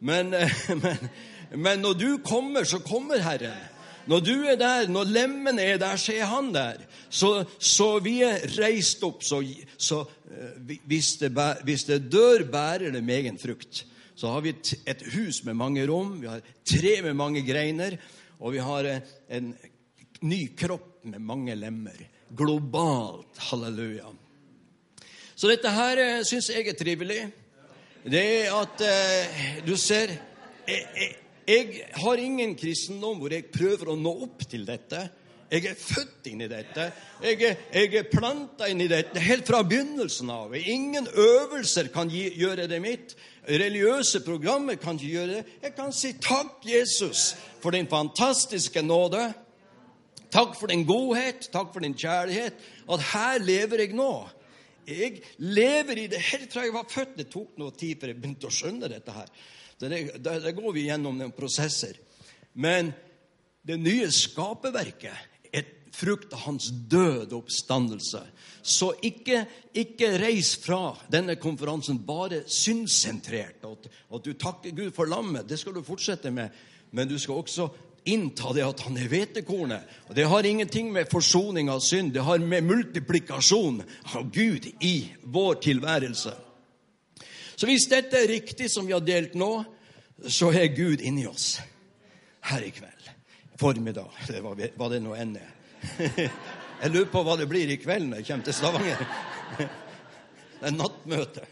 Men, 0.01 0.33
uh, 0.33 0.61
men, 0.81 1.11
men 1.53 1.85
når 1.85 1.99
du 1.99 2.09
kommer, 2.25 2.65
så 2.65 2.81
kommer 2.81 3.21
Herren. 3.21 3.76
Når 4.07 4.23
du 4.23 4.35
er 4.47 4.55
der, 4.59 4.87
når 4.87 5.09
lemmene 5.11 5.63
er 5.63 5.79
der, 5.81 5.97
så 5.99 6.15
er 6.15 6.29
han 6.31 6.53
der. 6.55 6.83
Så, 7.09 7.43
så 7.59 7.97
vi 8.03 8.21
er 8.23 8.45
reist 8.57 9.03
opp. 9.03 9.23
Så, 9.23 9.41
så 9.77 10.03
hvis, 10.87 11.17
det, 11.21 11.31
hvis, 11.67 11.83
det, 11.89 12.05
dør, 12.11 12.45
bærer 12.51 12.91
det 12.95 13.03
med 13.03 13.21
egen 13.21 13.39
frukt. 13.41 13.83
Så 14.17 14.31
har 14.33 14.41
vi 14.41 14.55
et, 14.55 15.03
hus 15.13 15.43
med 15.45 15.57
mange 15.59 15.83
rom, 15.87 16.15
vi 16.21 16.29
har 16.31 16.41
tre 16.65 17.01
med 17.05 17.13
mange 17.13 17.43
greiner, 17.45 17.97
og 18.39 18.55
vi 18.55 18.63
har 18.63 18.87
en 19.29 19.51
ny 20.25 20.39
kropp 20.57 21.05
med 21.05 21.19
mange 21.21 21.55
lemmer. 21.55 21.99
Globalt. 22.37 23.37
Halleluja. 23.49 24.09
Så 25.37 25.51
dette 25.51 25.69
her 25.69 26.01
eh, 26.01 26.23
syns 26.25 26.49
jeg 26.49 26.65
er 26.65 26.77
trivelig. 26.79 27.19
Det 28.07 28.25
at 28.49 28.81
eh, 28.87 29.37
Du 29.67 29.75
ser 29.77 30.15
jeg, 30.67 30.81
jeg, 30.97 31.13
jeg, 31.47 31.85
har 31.95 32.19
ingen 32.19 32.55
kristendom 32.59 33.21
hvor 33.21 33.31
jeg 33.31 33.47
prøver 33.53 33.93
å 33.93 33.99
nå 33.99 34.11
opp 34.27 34.43
til 34.49 34.65
dette. 34.67 35.05
Jeg 35.47 35.63
er 35.69 35.77
født 35.79 36.27
inn 36.27 36.43
i 36.43 36.49
dette. 36.51 36.89
Jeg 37.23 37.39
er, 37.47 37.59
jeg 37.71 37.93
er 37.95 38.09
planta 38.11 38.67
inn 38.67 38.83
i 38.83 38.89
dette 38.91 39.21
helt 39.23 39.47
fra 39.47 39.61
begynnelsen 39.63 40.31
av. 40.33 40.55
Ingen 40.59 41.07
øvelser 41.07 41.87
kan 41.93 42.11
gi, 42.11 42.25
gjøre 42.35 42.67
det 42.67 42.81
mitt. 42.83 43.15
Religiøse 43.47 44.25
programmer 44.25 44.75
kan 44.81 44.99
ikke 44.99 45.13
gjøre 45.13 45.37
det. 45.37 45.57
Jeg 45.63 45.75
kan 45.77 45.93
si 45.95 46.11
takk, 46.19 46.59
Jesus, 46.67 47.29
for 47.63 47.71
din 47.71 47.87
fantastiske 47.87 48.83
nåde. 48.83 49.29
Takk 50.35 50.57
for 50.59 50.67
din 50.67 50.83
godhet, 50.83 51.47
takk 51.53 51.71
for 51.71 51.85
din 51.85 51.95
kjærlighet. 51.95 52.59
At 52.91 53.05
her 53.13 53.39
lever 53.39 53.85
jeg 53.85 53.95
nå. 53.95 54.11
Jeg 54.87 55.21
lever 55.39 56.03
i 56.03 56.09
det 56.11 56.19
helt 56.33 56.51
fra 56.51 56.67
jeg 56.67 56.75
var 56.75 56.91
født. 56.91 57.15
Det 57.21 57.29
tok 57.31 57.55
noe 57.59 57.71
tid 57.75 57.95
før 58.01 58.11
jeg 58.11 58.19
begynte 58.19 58.51
å 58.51 58.57
skjønne 58.57 58.91
dette 58.91 59.15
her. 59.15 59.31
Der 59.79 60.51
går 60.51 60.71
vi 60.73 60.87
gjennom 60.87 61.17
noen 61.19 61.33
prosesser. 61.35 61.97
Men 62.57 62.93
det 63.67 63.77
nye 63.77 64.07
skaperverket 64.13 65.51
er 65.53 65.67
frukt 65.93 66.33
av 66.33 66.45
hans 66.47 66.69
døde 66.89 67.35
oppstandelse. 67.37 68.23
Så 68.61 68.91
ikke, 69.05 69.43
ikke, 69.77 70.15
reis 70.21 70.55
fra 70.59 70.95
denne 71.11 71.37
konferansen 71.39 71.99
bare 72.07 72.41
synssentrert. 72.49 73.61
At, 73.67 73.85
at 73.87 74.25
du 74.25 74.33
takker 74.33 74.75
Gud 74.75 74.95
for 74.95 75.09
lammet, 75.09 75.47
det 75.49 75.59
skal 75.61 75.77
du 75.77 75.83
fortsette 75.85 76.31
med. 76.33 76.55
Men 76.91 77.09
du 77.09 77.17
skal 77.19 77.43
også 77.43 77.69
innta 78.07 78.53
det 78.55 78.63
at 78.63 78.81
han 78.87 78.97
er 78.97 79.11
hvetekornet. 79.11 79.95
Og 80.07 80.15
Det 80.15 80.27
har 80.31 80.45
ingenting 80.45 80.91
med 80.91 81.11
forsoning 81.11 81.69
av 81.69 81.83
synd 81.83 82.13
det 82.15 82.23
har 82.23 82.39
med 82.39 82.63
multiplikasjon 82.63 83.81
av 84.15 84.29
Gud 84.31 84.69
i 84.81 85.11
vår 85.23 85.59
tilværelse. 85.67 86.33
Så 87.57 87.65
hvis 87.65 87.87
dette 87.89 88.19
er 88.19 88.29
riktig, 88.29 88.69
som 88.69 88.85
vi 88.85 88.93
har 88.93 89.01
delt 89.01 89.33
nå, 89.37 89.51
så 90.29 90.51
er 90.53 90.69
Gud 90.77 91.01
inni 91.01 91.25
oss 91.29 91.55
her 92.47 92.63
i 92.63 92.69
kveld. 92.73 93.09
Formiddag, 93.57 94.13
eller 94.27 94.69
hva 94.77 94.89
det 94.91 95.01
nå 95.01 95.15
enn 95.17 95.33
er. 95.41 95.53
Jeg 96.81 96.93
lurer 96.93 97.09
på 97.09 97.23
hva 97.25 97.33
det 97.39 97.47
blir 97.49 97.71
i 97.73 97.79
kveld 97.81 98.11
når 98.11 98.19
jeg 98.21 98.27
kommer 98.27 98.45
til 98.45 98.53
Stavanger. 98.53 98.99
Det 100.57 100.65
er 100.69 100.73
nattmøte. 100.73 101.43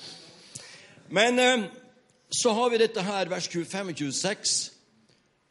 Men 1.16 1.40
eh, 1.40 1.64
så 2.32 2.52
har 2.56 2.70
vi 2.72 2.80
dette 2.80 3.04
her, 3.04 3.28
vers 3.32 3.48
25 3.48 3.90
og 3.92 3.98
26 3.98 4.52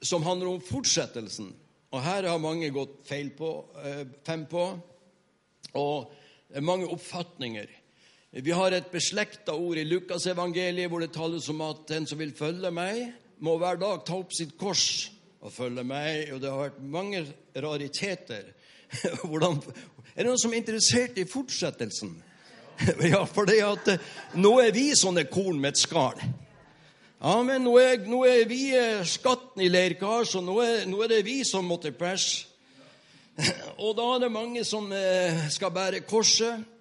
som 0.10 0.26
handler 0.26 0.54
om 0.54 0.64
fortsettelsen. 0.64 1.52
Og 1.94 2.02
her 2.06 2.30
har 2.30 2.42
mange 2.42 2.70
gått 2.74 3.02
feil 3.10 3.30
på, 3.38 3.52
eh, 3.84 4.06
fem 4.26 4.46
på, 4.50 4.66
og 5.74 6.12
det 6.50 6.58
er 6.58 6.66
mange 6.66 6.90
oppfatninger. 6.90 7.70
Vi 8.30 8.54
har 8.54 8.72
et 8.78 8.92
beslekta 8.94 9.56
ord 9.58 9.80
i 9.82 9.88
Lukasevangeliet 9.90 10.92
hvor 10.92 11.02
det 11.02 11.16
tales 11.16 11.48
om 11.50 11.64
at 11.66 11.88
den 11.90 12.06
som 12.06 12.20
vil 12.22 12.36
følge 12.38 12.70
meg, 12.70 13.08
må 13.42 13.56
hver 13.58 13.80
dag 13.82 14.04
ta 14.06 14.20
opp 14.20 14.36
sitt 14.38 14.54
kors 14.60 15.10
og 15.42 15.50
følge 15.56 15.82
meg. 15.88 16.30
Og 16.36 16.44
det 16.44 16.52
har 16.52 16.68
vært 16.68 16.84
mange 16.84 17.24
rariteter. 17.58 18.52
Hvordan, 19.30 19.58
er 20.14 20.22
det 20.22 20.28
noen 20.30 20.42
som 20.42 20.54
er 20.54 20.62
interessert 20.62 21.18
i 21.18 21.26
fortsettelsen? 21.30 22.18
Ja, 23.10 23.26
for 23.28 23.50
det 23.50 23.58
at 23.66 23.90
eh, 23.92 24.06
nå 24.40 24.54
er 24.64 24.70
vi 24.72 24.86
sånne 24.96 25.26
korn 25.28 25.58
med 25.60 25.74
et 25.74 25.82
skall. 25.82 26.22
Ja, 27.20 27.34
men 27.44 27.66
nå 27.66 27.74
er, 27.82 28.06
nå 28.08 28.22
er 28.30 28.46
vi 28.48 28.70
eh, 28.78 29.02
skatten 29.10 29.66
i 29.66 29.68
leirkar, 29.74 30.24
så 30.24 30.40
nå 30.40 30.62
er, 30.64 30.86
nå 30.88 31.02
er, 31.04 31.12
det 31.12 31.26
vi 31.28 31.42
som 31.44 31.66
må 31.68 31.76
til. 31.84 31.98
Og 33.84 33.98
da 33.98 34.06
er 34.14 34.24
det 34.24 34.32
mange 34.32 34.64
som 34.64 34.88
eh, 34.96 35.50
skal 35.52 35.74
bære 35.76 36.06
korset. 36.08 36.78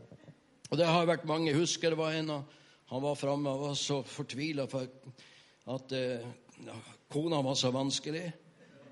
Og 0.71 0.79
det 0.79 0.87
har 0.87 1.07
vært 1.09 1.25
mange. 1.29 1.51
Jeg 1.51 1.61
husker 1.61 1.91
det 1.91 1.99
var 2.01 2.13
en 2.17 2.31
av 2.31 2.43
han 2.89 3.03
var 3.03 3.15
framme 3.21 3.51
og 3.53 3.61
var 3.67 3.75
så 3.77 4.03
fortvila 4.07 4.65
for 4.69 4.87
at 5.69 5.93
eh, 5.93 6.25
kona 7.13 7.43
var 7.45 7.55
så 7.55 7.71
vanskelig. 7.71 8.33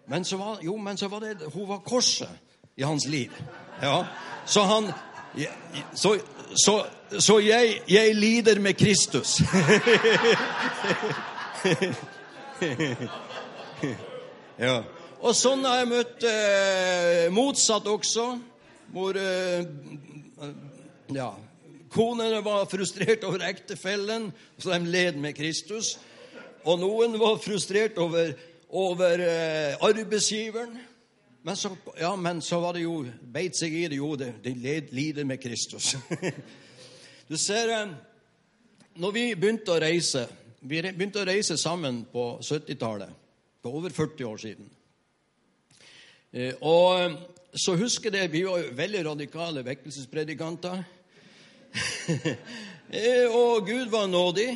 Men 0.06 0.24
så 0.24 0.36
var, 0.36 0.58
jo, 0.62 0.76
men 0.76 0.96
så 0.96 1.08
var 1.08 1.20
det 1.24 1.36
hun 1.54 1.68
var 1.68 1.78
korset 1.78 2.28
i 2.76 2.82
hans 2.82 3.06
liv. 3.06 3.32
Ja, 3.82 4.06
Så 4.44 4.62
han 4.62 4.92
Så, 5.94 6.18
så, 6.54 6.86
så 7.18 7.40
jeg, 7.40 7.82
jeg 7.88 8.14
lider 8.14 8.60
med 8.60 8.74
Kristus. 8.74 9.40
ja. 14.58 14.82
Og 15.20 15.34
sånn 15.36 15.64
har 15.64 15.76
jeg 15.82 15.88
møtt 15.90 16.24
eh, 16.24 17.32
motsatt 17.32 17.86
også, 17.90 18.38
hvor 18.94 19.16
eh, 19.20 19.64
ja, 21.12 21.36
konene 21.92 22.42
var 22.44 22.66
frustrert 22.70 23.24
over 23.24 23.44
ektefellen, 23.46 24.30
så 24.58 24.74
de 24.74 24.92
led 24.92 25.18
med 25.22 25.36
Kristus. 25.36 25.96
Og 26.66 26.80
noen 26.82 27.18
var 27.20 27.38
frustrert 27.42 27.98
over, 28.02 28.32
over 28.68 29.22
eh, 29.22 29.76
arbeidsgiveren. 29.86 30.74
Men 31.46 31.56
så, 31.56 31.70
ja, 32.00 32.10
men 32.18 32.40
så 32.42 32.58
var 32.60 32.74
det 32.74 32.82
jo, 32.82 33.04
beit 33.22 33.54
seg 33.56 33.74
i 33.74 33.84
det 33.92 34.00
jo, 34.00 34.16
de, 34.18 34.32
led, 34.44 34.90
lider 34.96 35.28
med 35.28 35.38
Kristus. 35.38 35.94
du 37.30 37.36
ser, 37.38 37.70
eh, 37.70 37.94
når 38.98 39.14
vi 39.14 39.28
begynte 39.38 39.76
å 39.76 39.80
reise 39.82 40.26
vi 40.66 40.80
begynte 40.82 41.20
å 41.22 41.28
reise 41.28 41.54
sammen 41.60 42.00
på 42.10 42.24
70-tallet. 42.42 43.12
For 43.62 43.78
over 43.78 43.92
40 43.94 44.26
år 44.26 44.40
siden. 44.40 44.68
Eh, 46.32 46.54
og 46.58 47.00
eh, 47.00 47.16
så 47.56 47.76
husker 47.78 48.14
jeg 48.14 48.32
Vi 48.32 48.42
var 48.44 48.66
veldig 48.74 49.04
radikale 49.06 49.64
vekkelsespredikanter. 49.66 50.82
Eh, 52.86 53.26
og 53.34 53.66
Gud 53.66 53.88
var 53.90 54.06
nådig. 54.06 54.52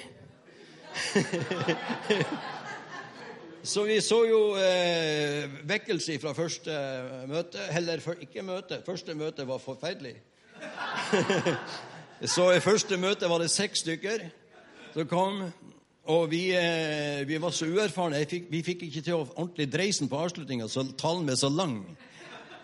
Så 3.62 3.82
vi 3.84 4.00
så 4.00 4.20
jo 4.24 4.38
eh, 4.56 5.50
vekkelse 5.68 6.18
fra 6.22 6.32
første 6.32 6.76
møte. 7.28 7.58
Heller 7.74 8.00
ikke 8.20 8.44
møte. 8.46 8.78
Første 8.86 9.14
møte 9.14 9.48
var 9.48 9.58
forferdelig. 9.58 10.14
så 12.34 12.52
i 12.54 12.62
første 12.62 12.96
møte 12.96 13.28
var 13.28 13.42
det 13.42 13.50
seks 13.50 13.82
stykker 13.84 14.24
som 14.94 15.10
kom. 15.10 15.42
Og 16.10 16.30
vi, 16.30 16.46
eh, 16.56 17.28
vi, 17.28 17.36
var 17.42 17.50
så 17.50 17.68
uerfarne. 17.68 18.24
Fikk, 18.26 18.48
vi 18.50 18.62
fikk 18.64 18.86
ikke 18.88 19.02
til 19.04 19.18
å 19.18 19.26
ordentlig 19.26 19.68
dreisen 19.72 20.08
på 20.08 20.18
avslutninga, 20.18 20.68
så 20.68 20.86
talen 20.98 21.28
ble 21.28 21.36
så 21.36 21.52
lang. 21.52 21.82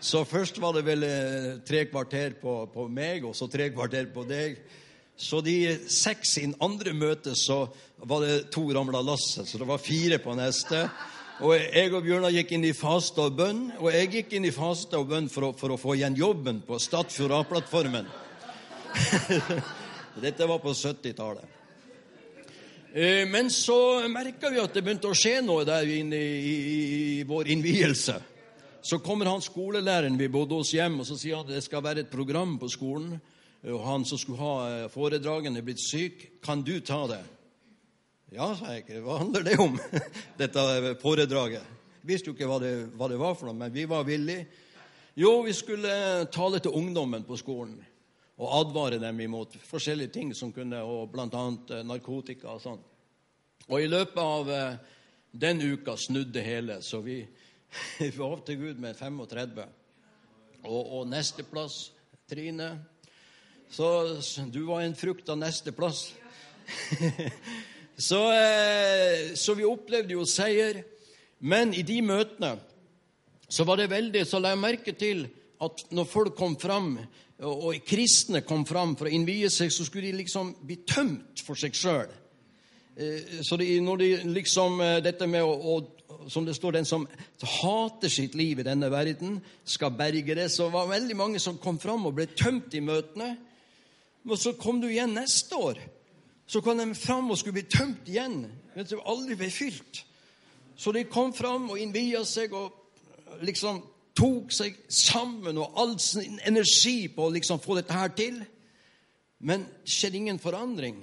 Så 0.01 0.25
først 0.29 0.59
var 0.61 0.77
det 0.77 0.85
vel 0.87 1.05
eh, 1.07 1.53
tre 1.67 1.87
kvarter 1.89 2.37
på, 2.41 2.59
på, 2.73 2.87
meg, 2.93 3.25
og 3.25 3.37
så 3.37 3.49
tre 3.51 3.71
kvarter 3.73 4.11
på 4.13 4.27
deg. 4.29 4.59
Så 5.17 5.41
de 5.41 5.57
seks 5.89 6.37
i 6.43 6.47
andre 6.61 6.93
møte 6.93 7.33
så 7.39 7.65
var 8.05 8.25
det 8.25 8.51
to 8.53 8.67
ramla 8.77 9.01
lasset, 9.01 9.49
så 9.49 9.59
det 9.59 9.69
var 9.69 9.81
fire 9.81 10.21
på 10.21 10.37
neste. 10.37 10.85
Og 11.41 11.57
jeg 11.57 11.93
og 11.93 12.05
Bjørnar 12.05 12.33
gikk 12.33 12.53
inn 12.57 12.65
i 12.69 12.77
faste 12.77 13.25
og 13.25 13.35
bønn, 13.37 13.67
og 13.81 13.91
jeg 13.93 14.13
gikk 14.13 14.37
inn 14.37 14.49
i 14.49 14.55
faste 14.55 15.01
og 15.01 15.09
bønn 15.11 15.29
for 15.33 15.49
å, 15.49 15.53
for 15.57 15.73
å 15.73 15.81
få 15.81 15.97
igjen 15.97 16.17
jobben 16.17 16.63
på 16.65 16.79
Stadfjord 16.81 17.35
A-plattformen. 17.41 18.09
Dette 20.25 20.49
var 20.49 20.61
på 20.65 20.73
70-tallet. 20.73 21.57
Eh, 22.97 23.25
men 23.29 23.51
så 23.53 23.77
merka 24.09 24.49
vi 24.53 24.61
at 24.63 24.73
det 24.73 24.85
begynte 24.85 25.13
å 25.13 25.17
skje 25.17 25.43
noe 25.45 25.67
der 25.69 25.89
inne 25.99 26.17
i, 26.17 26.41
i, 26.41 26.87
i 27.21 27.27
vår 27.29 27.53
innvielse. 27.53 28.21
Så 28.87 28.99
kommer 29.03 29.27
han 29.27 29.42
skolelæreren 29.42 30.18
vi 30.18 30.29
bodde 30.31 30.55
hos 30.55 30.70
hjem, 30.70 31.01
og 31.03 31.07
så 31.09 31.16
sier 31.18 31.40
han 31.40 31.49
at 31.49 31.57
det 31.57 31.64
skal 31.64 31.83
være 31.83 32.05
et 32.05 32.11
program 32.12 32.53
på 32.61 32.68
skolen. 32.70 33.16
Og 33.66 33.81
han 33.83 34.05
som 34.07 34.18
skulle 34.20 34.38
ha 34.38 34.53
eh, 34.68 34.90
foredragene, 34.92 35.59
er 35.59 35.66
blitt 35.66 35.83
syk. 35.83 36.22
Kan 36.44 36.62
du 36.62 36.77
ta 36.87 37.01
det? 37.11 37.22
Ja, 38.37 38.53
sa 38.55 38.77
jeg. 38.77 39.01
Hva 39.03 39.18
handler 39.25 39.42
det 39.42 39.57
om, 39.62 39.75
dette 40.40 40.94
foredraget? 41.03 41.66
Jeg 41.99 42.12
visste 42.12 42.31
jo 42.31 42.37
ikke 42.37 42.46
hva 42.46 42.61
det, 42.62 42.72
hva 42.94 43.09
det, 43.11 43.18
var 43.18 43.35
for 43.35 43.51
noe, 43.51 43.59
men 43.59 43.75
vi 43.75 43.88
var 43.90 44.07
villige. 44.07 44.46
Jo, 45.18 45.40
vi 45.42 45.55
skulle 45.57 46.29
tale 46.31 46.61
til 46.62 46.77
ungdommen 46.79 47.25
på 47.27 47.38
skolen 47.40 47.81
og 48.37 48.53
advare 48.61 49.01
dem 49.01 49.18
imot 49.25 49.57
forskjellige 49.66 50.12
ting 50.14 50.31
som 50.37 50.53
kunne, 50.55 50.79
og 50.85 51.11
bl.a. 51.11 51.27
Eh, 51.27 51.83
narkotika 51.88 52.55
og 52.55 52.62
sånn. 52.62 52.87
Og 53.66 53.83
i 53.83 53.90
løpet 53.90 54.22
av 54.22 54.55
eh, 54.55 54.79
den 55.35 55.64
uka 55.75 55.96
snudde 55.99 56.44
hele, 56.44 56.79
så 56.87 57.03
vi, 57.03 57.25
vi 57.98 58.11
var 58.16 58.40
til 58.46 58.61
Gud 58.61 58.81
med 58.83 58.96
35. 58.96 59.64
Og, 60.66 60.83
og 60.98 61.09
nesteplass, 61.09 61.92
Trine 62.26 62.72
Så 63.70 63.87
du 64.50 64.64
var 64.66 64.83
en 64.83 64.96
frukt 64.98 65.29
av 65.29 65.38
nesteplass. 65.38 66.09
Så, 67.96 68.18
eh, 68.33 69.33
så, 69.35 69.55
vi 69.55 69.64
opplevde 69.64 70.12
jo 70.12 70.26
seier. 70.29 70.83
Men 71.40 71.72
i 71.72 71.85
de 71.87 72.00
møtene 72.05 72.57
så 73.48 73.64
var 73.64 73.79
det 73.79 73.90
veldig 73.92 74.22
Så 74.26 74.40
la 74.40 74.55
jeg 74.55 74.61
merke 74.61 74.92
til 74.96 75.26
at 75.62 75.87
når 75.94 76.09
folk 76.09 76.35
kom 76.37 76.57
fram, 76.61 76.98
og, 77.40 77.64
og 77.70 77.85
kristne 77.88 78.42
kom 78.44 78.66
fram 78.68 78.92
for 78.96 79.09
å 79.09 79.12
innvie 79.12 79.48
seg, 79.52 79.72
så 79.72 79.87
skulle 79.87 80.11
de 80.11 80.18
liksom 80.20 80.50
bli 80.68 80.83
tømt 80.85 81.40
for 81.46 81.57
seg 81.57 81.76
sjøl. 81.76 82.12
Eh, 82.96 83.40
så 83.40 83.57
de, 83.61 83.70
når 83.81 84.02
de 84.02 84.11
liksom 84.35 84.81
eh, 84.85 84.98
Dette 85.05 85.29
med 85.29 85.44
å, 85.44 85.55
å 85.57 85.79
som 86.33 86.47
det 86.47 86.57
står, 86.57 86.79
den 86.79 86.89
som 86.89 87.09
hater 87.61 88.11
sitt 88.12 88.35
liv 88.35 88.61
i 88.61 88.67
denne 88.67 88.91
verden, 88.91 89.41
skal 89.65 89.95
berge 89.97 90.35
det. 90.35 90.49
Så 90.53 90.67
det 90.67 90.75
var 90.75 90.91
veldig 90.91 91.17
mange 91.17 91.43
som 91.43 91.59
kom 91.62 91.79
fram 91.83 92.09
og 92.09 92.17
ble 92.19 92.27
tømt 92.35 92.75
i 92.75 92.83
møtene. 92.85 93.35
Men 94.27 94.41
så 94.41 94.57
kom 94.59 94.81
du 94.83 94.89
igjen 94.91 95.15
neste 95.15 95.59
år 95.59 95.83
så 96.47 96.61
kom 96.61 96.79
de 96.79 96.95
fram 96.95 97.31
og 97.31 97.39
skulle 97.39 97.59
bli 97.59 97.67
tømt 97.71 98.09
igjen. 98.09 98.45
Men 98.75 98.87
de 98.87 98.99
aldri 99.03 99.37
ble 99.39 99.51
fylt. 99.51 100.05
Så 100.77 100.93
de 100.93 101.07
kom 101.11 101.33
fram 101.35 101.71
og 101.73 101.81
innvia 101.81 102.23
seg 102.25 102.55
og 102.55 103.43
liksom 103.43 103.81
tok 104.17 104.53
seg 104.55 104.77
sammen 104.89 105.59
og 105.61 105.75
all 105.81 105.97
sin 106.01 106.39
energi 106.47 107.09
på 107.12 107.27
å 107.27 107.33
liksom 107.35 107.61
få 107.65 107.81
dette 107.81 107.97
her 107.97 108.15
til. 108.17 108.39
Men 109.39 109.67
det 109.67 109.91
skjedde 109.91 110.21
ingen 110.21 110.39
forandring. 110.41 111.01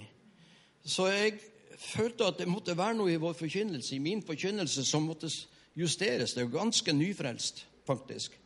Så 0.85 1.09
jeg 1.11 1.41
følte 1.83 2.27
at 2.29 2.39
det 2.39 2.49
måtte 2.49 2.77
være 2.77 2.97
noe 2.97 3.13
i 3.13 3.19
vår 3.21 3.35
forkynnelse, 3.37 3.95
i 3.95 4.03
min 4.03 4.23
forkynnelse, 4.25 4.85
som 4.85 5.05
måtte 5.07 5.29
justeres. 5.75 6.33
Det 6.33 6.41
er 6.43 6.47
jo 6.47 6.57
ganske 6.57 6.93
nyfrelst, 6.95 7.65
faktisk. 7.87 8.39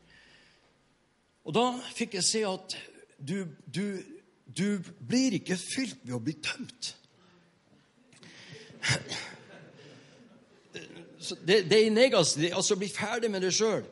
Og 1.48 1.56
da 1.56 1.70
fikk 1.96 2.18
jeg 2.18 2.28
se 2.28 2.44
at 2.48 2.78
du, 3.18 3.46
du 3.72 4.00
du 4.48 4.80
blir 5.08 5.36
ikke 5.38 5.58
fylt 5.60 6.00
ved 6.06 6.16
å 6.16 6.24
bli 6.24 6.36
tømt. 6.44 6.94
Det, 11.44 11.64
det 11.68 11.80
er 11.82 11.92
negativt, 11.92 12.54
altså 12.56 12.78
bli 12.80 12.88
ferdig 12.92 13.32
med 13.32 13.44
det 13.44 13.52
sjøl. 13.56 13.84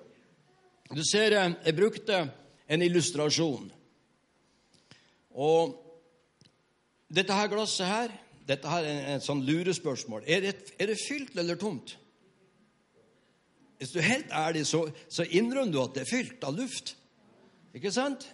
Du 0.87 1.01
ser, 1.03 1.35
eh, 1.35 1.55
jeg 1.65 1.75
brukte 1.75 2.19
en 2.71 2.85
illustrasjon. 2.85 3.67
Og 5.35 5.75
dette 7.11 7.35
her 7.35 7.49
glasset 7.51 7.89
her, 7.89 8.13
dette 8.45 8.69
her 8.69 8.85
er 8.85 9.15
et 9.15 9.25
sånn 9.25 9.43
lurespørsmål. 9.45 10.25
Er 10.29 10.43
det, 10.43 10.55
er 10.77 10.91
det 10.91 10.99
fylt 11.01 11.37
eller 11.41 11.57
tomt? 11.59 11.95
Hvis 13.79 13.91
du 13.91 13.99
er 13.99 14.07
helt 14.07 14.31
ærlig, 14.31 14.63
så, 14.69 14.85
så 15.09 15.25
innrømmer 15.25 15.73
du 15.73 15.81
at 15.81 15.95
det 15.97 16.05
er 16.05 16.11
fylt 16.11 16.45
av 16.47 16.55
luft. 16.57 16.95
Ikke 17.75 17.91
sant? 17.91 18.27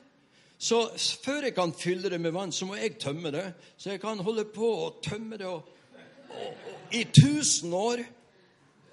Så 0.61 0.83
før 1.23 1.47
jeg 1.47 1.55
kan 1.57 1.73
fylle 1.73 2.11
det 2.13 2.19
med 2.21 2.35
vann, 2.35 2.51
så 2.53 2.67
må 2.69 2.77
jeg 2.77 2.99
tømme 3.01 3.31
det. 3.33 3.47
Så 3.77 3.95
jeg 3.95 4.01
kan 4.03 4.19
holde 4.21 4.45
på 4.53 4.67
å 4.83 4.91
tømme 5.01 5.39
det 5.41 5.47
og, 5.49 5.71
og, 6.29 6.35
og, 6.51 6.75
i 6.93 7.01
tusen 7.09 7.73
år. 7.73 8.03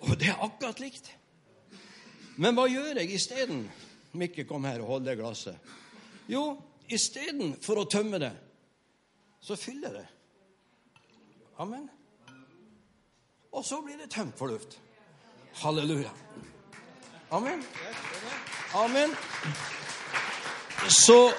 Og 0.06 0.14
det 0.16 0.30
er 0.32 0.44
akkurat 0.46 0.80
likt. 0.80 1.10
Men 2.38 2.56
hva 2.56 2.68
gjør 2.70 3.02
jeg 3.02 3.12
isteden? 3.18 3.66
Mikke, 4.16 4.46
kom 4.48 4.64
her 4.64 4.80
og 4.80 4.94
hold 4.94 5.08
det 5.10 5.18
glasset. 5.18 5.58
Jo, 6.30 6.54
istedenfor 6.88 7.82
å 7.82 7.88
tømme 7.90 8.20
det, 8.22 8.32
så 9.44 9.58
fyller 9.58 9.90
jeg 9.90 9.98
det. 9.98 10.06
Amen. 11.58 11.88
Og 13.52 13.64
så 13.64 13.80
blir 13.82 13.98
det 13.98 14.10
tømt 14.10 14.38
for 14.38 14.46
luft. 14.46 14.78
Halleluja. 15.62 16.10
Amen. 17.30 17.64
Amen. 18.74 19.10
Så 20.88 21.32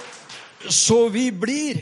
så 0.68 1.10
vi 1.10 1.32
blir 1.32 1.80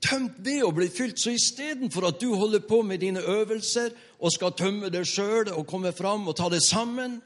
tømt 0.00 0.38
ved 0.38 0.62
å 0.64 0.72
bli 0.74 0.86
fylt. 0.92 1.18
Så 1.18 1.34
istedenfor 1.34 2.06
at 2.08 2.20
du 2.20 2.30
holder 2.34 2.62
på 2.62 2.82
med 2.86 3.02
dine 3.02 3.20
øvelser 3.20 3.90
og 4.20 4.32
skal 4.32 4.54
tømme 4.56 4.90
deg 4.92 5.08
sjøl 5.08 5.50
og 5.54 5.66
komme 5.68 5.92
fram 5.96 6.28
og 6.28 6.36
ta 6.38 6.48
det 6.52 6.62
sammen, 6.66 7.18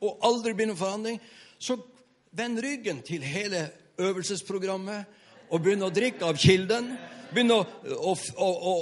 og 0.00 0.24
aldri 0.24 0.54
bli 0.54 0.68
noen 0.68 0.78
forandring, 0.78 1.20
så 1.58 1.78
vend 2.36 2.60
ryggen 2.60 3.00
til 3.04 3.24
hele 3.24 3.68
øvelsesprogrammet 3.98 5.06
og 5.50 5.62
begynne 5.62 5.88
å 5.88 5.94
drikke 5.94 6.26
av 6.26 6.38
kilden. 6.40 6.92
Begynne 7.32 7.58
å, 7.58 7.64
å, 8.14 8.48
å, 8.48 8.74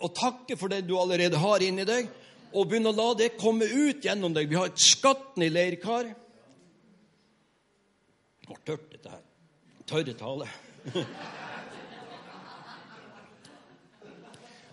å, 0.00 0.10
takke 0.16 0.56
for 0.58 0.72
det 0.72 0.82
du 0.88 0.96
allerede 0.98 1.40
har 1.40 1.62
inni 1.64 1.84
deg, 1.88 2.08
og 2.50 2.68
begynne 2.68 2.90
å 2.90 2.96
la 2.96 3.10
det 3.18 3.36
komme 3.38 3.68
ut 3.68 4.04
gjennom 4.04 4.34
deg. 4.34 4.48
Vi 4.50 4.58
har 4.58 4.70
et 4.72 4.80
skatten 4.82 5.44
i 5.46 5.50
leirkar. 5.52 6.08
Det 8.40 8.48
var 8.50 8.64
tørt, 8.66 8.88
dette 8.94 9.12
her. 9.12 9.22
Tørre 9.90 10.14
tale. 10.18 10.48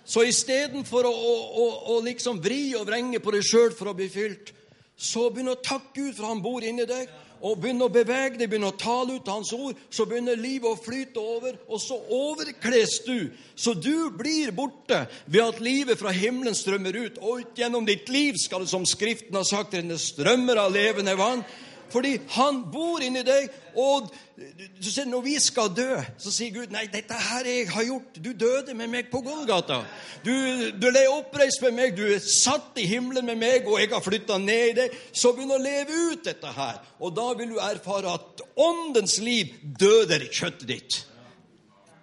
Så 0.08 0.24
istedenfor 0.24 1.04
å, 1.10 1.12
å, 1.12 1.66
å, 1.92 1.96
liksom 2.06 2.40
vri 2.40 2.72
og 2.80 2.86
vrenge 2.88 3.20
på 3.20 3.34
deg 3.36 3.44
sjøl 3.44 3.74
for 3.76 3.92
å 3.92 3.96
bli 3.98 4.08
fylt, 4.08 4.54
så 4.96 5.28
begynn 5.30 5.52
å 5.52 5.60
takke 5.60 5.92
Gud 5.98 6.16
for 6.16 6.30
han 6.30 6.40
bor 6.42 6.64
inni 6.64 6.86
deg, 6.88 7.12
og 7.42 7.60
begynner 7.62 7.88
å 7.88 7.94
bevege 7.94 8.40
deg, 8.40 8.50
begynner 8.50 8.74
å 8.74 8.80
tale 8.80 9.18
ut 9.18 9.30
Hans 9.30 9.52
ord. 9.54 9.78
Så 9.94 10.08
begynner 10.10 10.40
livet 10.40 10.70
å 10.70 10.80
flyte 10.80 11.22
over, 11.22 11.58
og 11.68 11.82
så 11.82 12.00
overkles 12.14 13.00
du. 13.06 13.30
Så 13.56 13.76
du 13.78 14.10
blir 14.18 14.54
borte 14.56 15.04
ved 15.26 15.44
at 15.44 15.62
livet 15.64 16.00
fra 16.00 16.14
himmelen 16.16 16.58
strømmer 16.58 16.98
ut. 16.98 17.22
Og 17.22 17.44
ut 17.44 17.62
gjennom 17.62 17.86
ditt 17.88 18.10
liv 18.10 18.40
skal 18.42 18.66
det, 18.66 18.72
som 18.72 18.86
Skriften 18.88 19.38
har 19.38 19.48
sagt, 19.48 19.78
renne 19.78 20.00
strømmer 20.02 20.64
av 20.64 20.74
levende 20.74 21.18
vann. 21.20 21.46
Fordi 21.92 22.18
han 22.36 22.62
bor 22.72 23.04
inni 23.04 23.24
deg. 23.26 23.48
Og 23.80 24.10
du 24.38 24.90
ser, 24.90 25.08
når 25.10 25.24
vi 25.26 25.36
skal 25.42 25.72
dø, 25.76 25.98
så 26.20 26.34
sier 26.34 26.54
Gud 26.56 26.74
nei, 26.74 26.86
dette 26.92 27.16
her 27.16 27.48
jeg 27.48 27.70
har 27.72 27.88
gjort. 27.88 28.20
Du 28.24 28.32
døde 28.38 28.76
med 28.78 28.92
meg 28.92 29.10
på 29.12 29.22
Golgata. 29.26 29.80
Du, 30.26 30.34
du 30.76 30.88
ble 30.90 31.06
oppreist 31.14 31.64
med 31.66 31.78
meg, 31.78 31.98
du 31.98 32.06
er 32.06 32.24
satt 32.24 32.78
i 32.82 32.88
himmelen 32.90 33.28
med 33.28 33.40
meg, 33.42 33.68
og 33.70 33.80
jeg 33.82 33.92
har 33.94 34.04
flytta 34.04 34.40
ned 34.44 34.72
i 34.72 34.78
deg. 34.82 35.02
Så 35.12 35.34
begynn 35.36 35.56
å 35.56 35.62
leve 35.62 36.02
ut 36.12 36.26
dette 36.28 36.54
her. 36.60 36.82
Og 37.02 37.16
da 37.18 37.32
vil 37.40 37.56
du 37.56 37.60
erfare 37.64 38.18
at 38.20 38.46
åndens 38.68 39.20
liv 39.24 39.54
døder 39.80 40.26
i 40.26 40.32
kjøttet 40.32 40.68
ditt. 40.70 41.02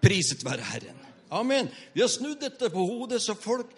Priset 0.05 0.45
være 0.45 0.69
Herren. 0.73 1.01
Amen. 1.35 1.71
Vi 1.95 2.03
har 2.03 2.11
snudd 2.13 2.39
dette 2.43 2.69
på 2.71 2.85
hodet, 2.87 3.23
så 3.23 3.35
folk 3.35 3.73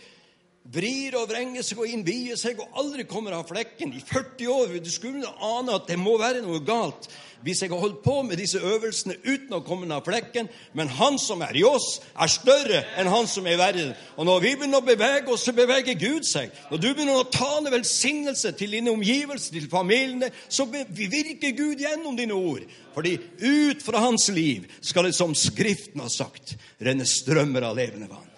vrir 0.73 1.15
og 1.19 1.29
vrenger 1.31 1.65
seg 1.67 1.81
og 1.83 1.91
innvier 1.91 2.39
seg 2.41 2.59
og 2.63 2.81
aldri 2.81 3.07
kommer 3.09 3.37
av 3.37 3.47
flekken 3.49 3.95
i 3.95 4.03
40 4.03 4.51
år. 4.51 4.77
Du 4.83 4.91
skulle 4.91 5.31
ane 5.45 5.77
at 5.77 5.89
det 5.91 5.99
må 6.01 6.17
være 6.21 6.45
noe 6.45 6.63
galt 6.67 7.09
hvis 7.47 7.61
jeg 7.63 7.71
har 7.71 7.79
holdt 7.79 8.01
på 8.03 8.15
med 8.27 8.41
disse 8.41 8.59
øvelsene 8.59 9.15
uten 9.23 9.55
å 9.55 9.63
komme 9.63 9.87
av 9.95 10.03
flekken. 10.07 10.49
Men 10.75 10.89
han 10.99 11.19
som 11.21 11.45
er 11.45 11.55
i 11.55 11.63
oss, 11.69 12.01
er 12.19 12.33
større 12.33 12.81
enn 12.99 13.11
han 13.13 13.29
som 13.31 13.47
er 13.47 13.55
i 13.55 13.61
verden. 13.61 13.93
Og 14.17 14.27
når 14.27 14.41
vi 14.43 14.55
begynner 14.57 14.83
å 14.83 14.87
bevege 14.87 15.31
oss, 15.31 15.45
så 15.47 15.55
beveger 15.55 15.99
Gud 16.01 16.27
seg. 16.27 16.51
Når 16.73 16.83
du 16.83 16.89
begynner 16.89 17.21
å 17.21 17.29
tale 17.31 17.71
velsignelse 17.71 18.51
til 18.59 18.75
dine 18.79 18.91
omgivelser, 18.91 19.55
til 19.55 19.71
familiene, 19.71 20.33
så 20.49 20.67
virker 20.67 21.55
Gud 21.55 21.85
gjennom 21.85 22.19
dine 22.19 22.35
ord. 22.35 22.67
Fordi 22.97 23.15
ut 23.45 23.85
fra 23.85 24.03
hans 24.09 24.27
liv 24.33 24.67
skal 24.81 25.07
det, 25.07 25.15
som 25.15 25.37
Skriften 25.37 26.03
har 26.03 26.11
sagt, 26.11 26.57
renne 26.83 27.07
strømmer 27.07 27.69
av 27.69 27.79
levende 27.79 28.11
vann. 28.11 28.33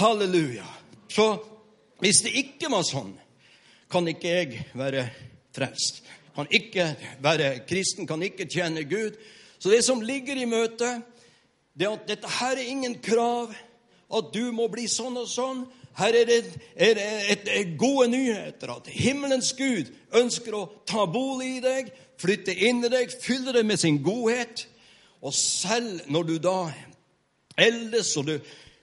Halleluja. 0.00 0.79
Så 1.10 1.26
hvis 2.00 2.22
det 2.24 2.36
ikke 2.38 2.70
var 2.72 2.86
sånn, 2.86 3.12
kan 3.90 4.06
ikke 4.08 4.30
jeg 4.30 4.64
være 4.78 5.08
frelst. 5.54 6.04
Kan 6.36 6.46
ikke 6.54 6.92
være 7.22 7.50
kristen, 7.68 8.06
kan 8.06 8.22
ikke 8.22 8.46
tjene 8.48 8.86
Gud. 8.88 9.18
Så 9.58 9.72
det 9.72 9.82
som 9.84 10.00
ligger 10.00 10.38
i 10.38 10.46
møtet, 10.48 11.02
det 11.74 11.88
er 11.88 11.96
at 11.96 12.06
dette 12.08 12.30
her 12.38 12.56
er 12.56 12.70
ingen 12.70 12.94
krav. 13.02 13.50
At 14.10 14.30
du 14.34 14.50
må 14.54 14.68
bli 14.70 14.86
sånn 14.90 15.18
og 15.20 15.28
sånn. 15.30 15.66
her 15.98 16.14
er 16.14 16.24
det, 16.24 16.38
er 16.76 16.94
det 16.94 17.08
et, 17.32 17.48
et 17.48 17.74
gode 17.78 18.08
nyheter. 18.08 18.70
At 18.70 18.88
himmelens 18.88 19.52
Gud 19.58 19.90
ønsker 20.16 20.54
å 20.54 20.68
ta 20.86 21.04
bolig 21.10 21.56
i 21.58 21.64
deg, 21.64 21.90
flytte 22.18 22.54
inn 22.54 22.84
i 22.84 22.88
deg, 22.88 23.10
fylle 23.10 23.52
deg 23.52 23.66
med 23.66 23.80
sin 23.82 23.98
godhet. 24.02 24.64
Og 25.20 25.34
selv 25.34 26.06
når 26.08 26.30
du 26.30 26.36
da 26.38 26.58
eldes 27.58 28.16
og 28.16 28.30
du 28.30 28.36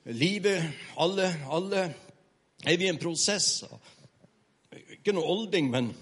Livet 0.07 0.63
Alle, 0.95 1.33
alle 1.51 1.89
er 2.67 2.77
vi 2.77 2.87
i 2.87 2.91
en 2.91 2.99
prosess. 2.99 3.63
Ikke 4.97 5.13
noe 5.15 5.29
olding, 5.31 5.69
men 5.71 5.93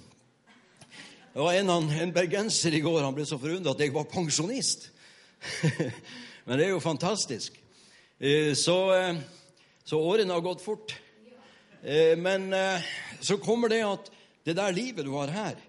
det 1.36 1.44
var 1.44 1.58
en, 1.60 1.70
en 1.70 2.14
bergenser 2.16 2.74
i 2.74 2.82
går 2.82 3.04
han 3.04 3.16
ble 3.16 3.26
så 3.28 3.38
forundret 3.38 3.76
at 3.76 3.84
jeg 3.84 3.94
var 3.94 4.08
pensjonist. 4.10 4.88
men 6.48 6.58
det 6.58 6.70
er 6.70 6.72
jo 6.72 6.82
fantastisk. 6.82 7.60
Eh, 8.18 8.54
så, 8.58 8.78
eh, 8.96 9.20
så 9.84 10.00
årene 10.00 10.34
har 10.34 10.46
gått 10.46 10.64
fort. 10.64 10.96
Eh, 11.84 12.16
men 12.18 12.50
så 13.20 13.38
kommer 13.38 13.70
det 13.70 13.84
at 13.86 14.10
det 14.48 14.56
der 14.58 14.74
livet 14.74 15.06
du 15.06 15.12
har 15.18 15.34
her 15.34 15.60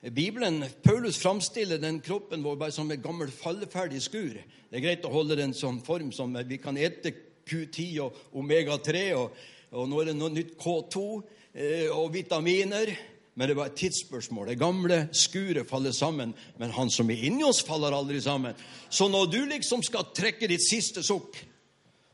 Bibelen, 0.00 0.64
Paulus 0.82 1.18
framstiller 1.20 1.78
den 1.78 1.98
kroppen 2.00 2.40
vår 2.42 2.56
bare 2.56 2.72
som 2.72 2.88
et 2.90 3.02
gammelt 3.04 3.34
falleferdig 3.36 4.00
skur. 4.00 4.38
Det 4.40 4.78
er 4.78 4.86
greit 4.86 5.04
å 5.04 5.12
holde 5.12 5.36
den 5.36 5.52
som 5.52 5.82
form 5.84 6.08
som 6.16 6.32
vi 6.48 6.56
kan 6.56 6.78
ete 6.80 7.12
Q10 7.44 7.98
og 8.06 8.16
omega-3, 8.40 9.02
og, 9.18 9.34
og, 9.70 9.86
nå 9.88 10.00
er 10.00 10.10
det 10.10 10.16
noe 10.18 10.32
nytt 10.34 10.56
K2 10.58 11.04
eh, 11.54 11.88
og 11.94 12.10
vitaminer. 12.14 12.90
Men 13.38 13.48
det 13.48 13.56
var 13.56 13.70
et 13.70 13.78
tidsspørsmål. 13.78 14.50
Det 14.50 14.58
gamle 14.58 14.96
skuret 15.16 15.68
faller 15.70 15.94
sammen, 15.96 16.34
men 16.58 16.74
han 16.74 16.90
som 16.92 17.08
er 17.12 17.22
inni 17.28 17.46
oss, 17.46 17.62
faller 17.64 17.94
aldri 17.94 18.18
sammen. 18.20 18.58
Så 18.90 19.06
når 19.08 19.30
du 19.30 19.38
liksom 19.52 19.84
skal 19.86 20.10
trekke 20.16 20.50
ditt 20.50 20.66
siste 20.66 21.04
sukk, 21.06 21.38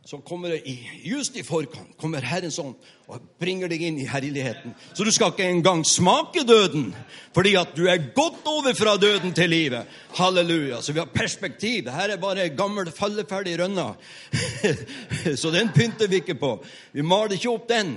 så 0.07 0.19
kommer 0.19 0.49
det 0.49 0.69
i, 0.69 0.91
just 1.03 1.37
i 1.37 1.43
forkant 1.43 1.97
kommer 1.99 2.23
Herrens 2.23 2.61
ånd 2.63 2.77
og 3.11 3.25
bringer 3.43 3.67
deg 3.67 3.81
inn 3.89 3.97
i 3.99 4.07
herligheten. 4.07 4.75
Så 4.95 5.03
du 5.03 5.11
skal 5.11 5.33
ikke 5.33 5.49
engang 5.51 5.83
smake 5.87 6.45
døden, 6.47 6.93
fordi 7.35 7.57
at 7.59 7.73
du 7.75 7.89
er 7.91 8.13
gått 8.15 8.47
over 8.47 8.75
fra 8.79 8.95
døden 9.03 9.35
til 9.35 9.51
livet. 9.51 9.91
Halleluja. 10.15 10.79
Så 10.83 10.95
vi 10.95 11.03
har 11.03 11.11
perspektiv. 11.11 11.91
Her 11.91 12.15
er 12.15 12.23
bare 12.23 12.49
gammel, 12.55 12.93
falleferdig 12.95 13.57
rønna. 13.59 13.89
så 15.43 15.51
den 15.51 15.75
pynter 15.75 16.07
vi 16.07 16.23
ikke 16.23 16.39
på. 16.39 16.55
Vi 16.95 17.03
maler 17.03 17.35
ikke 17.35 17.57
opp 17.57 17.67
den. 17.71 17.97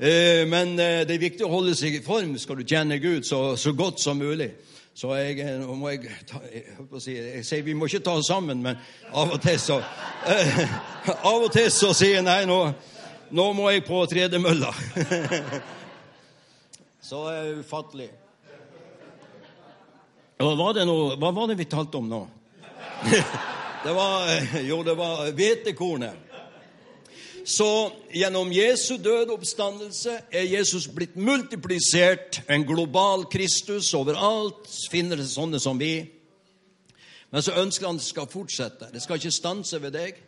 Eh, 0.00 0.48
men 0.48 0.72
eh, 0.80 1.02
det 1.04 1.18
er 1.18 1.26
viktig 1.28 1.44
å 1.44 1.52
holde 1.52 1.76
seg 1.76 2.00
i 2.00 2.04
form 2.04 2.32
skal 2.40 2.62
du 2.62 2.64
tjene 2.64 2.96
Gud 3.00 3.28
så, 3.28 3.50
så 3.60 3.76
godt 3.76 4.00
som 4.00 4.24
mulig. 4.24 4.54
Så 4.94 5.14
jeg, 5.16 5.38
eh, 5.40 5.54
nå 5.56 5.74
må 5.80 5.88
jeg, 5.94 6.10
ta, 6.28 6.42
jeg, 6.52 6.64
si, 7.00 7.14
jeg 7.16 7.44
sier 7.48 7.62
vi 7.64 7.74
må 7.76 7.88
ikke 7.88 8.02
ta 8.04 8.18
oss 8.20 8.28
sammen, 8.28 8.60
men 8.60 8.80
av 9.08 9.32
og 9.32 9.40
til 9.40 9.56
så 9.60 9.78
eh, 10.28 10.58
Av 11.08 11.38
og 11.38 11.48
til 11.54 11.70
så 11.72 11.94
sier 11.96 12.18
jeg 12.18 12.26
nei, 12.26 12.42
nå, 12.48 12.58
nå 13.32 13.46
må 13.56 13.70
jeg 13.72 13.86
på 13.86 14.02
tredemølla. 14.10 14.68
så 17.08 17.22
det 17.30 17.62
ufattelig. 17.62 18.10
Hva 20.42 20.52
var, 20.58 20.76
det 20.76 20.84
noe, 20.88 21.16
hva 21.16 21.30
var 21.32 21.48
det 21.48 21.56
vi 21.60 21.68
talte 21.70 22.00
om 22.02 22.10
nå? 22.10 22.20
det 23.86 23.96
var, 23.96 24.28
jo, 24.66 24.82
det 24.84 24.98
var 24.98 25.24
hvetekornet. 25.38 26.31
Så 27.44 27.92
gjennom 28.14 28.52
Jesu 28.54 28.96
døde 29.02 29.34
oppstandelse 29.34 30.18
er 30.30 30.44
Jesus 30.46 30.86
blitt 30.86 31.16
multiplisert, 31.18 32.42
en 32.48 32.66
global 32.66 33.24
Kristus. 33.32 33.90
Overalt 33.98 34.68
finner 34.90 35.18
det 35.18 35.26
sånne 35.30 35.58
som 35.62 35.80
vi. 35.80 35.96
Men 37.32 37.42
så 37.42 37.56
ønsker 37.58 37.88
han 37.88 37.98
at 37.98 38.04
det 38.04 38.10
skal 38.10 38.28
fortsette. 38.30 38.90
Det 38.92 39.02
skal 39.02 39.18
ikke 39.18 39.34
stanse 39.34 39.80
ved 39.82 39.96
deg. 39.96 40.20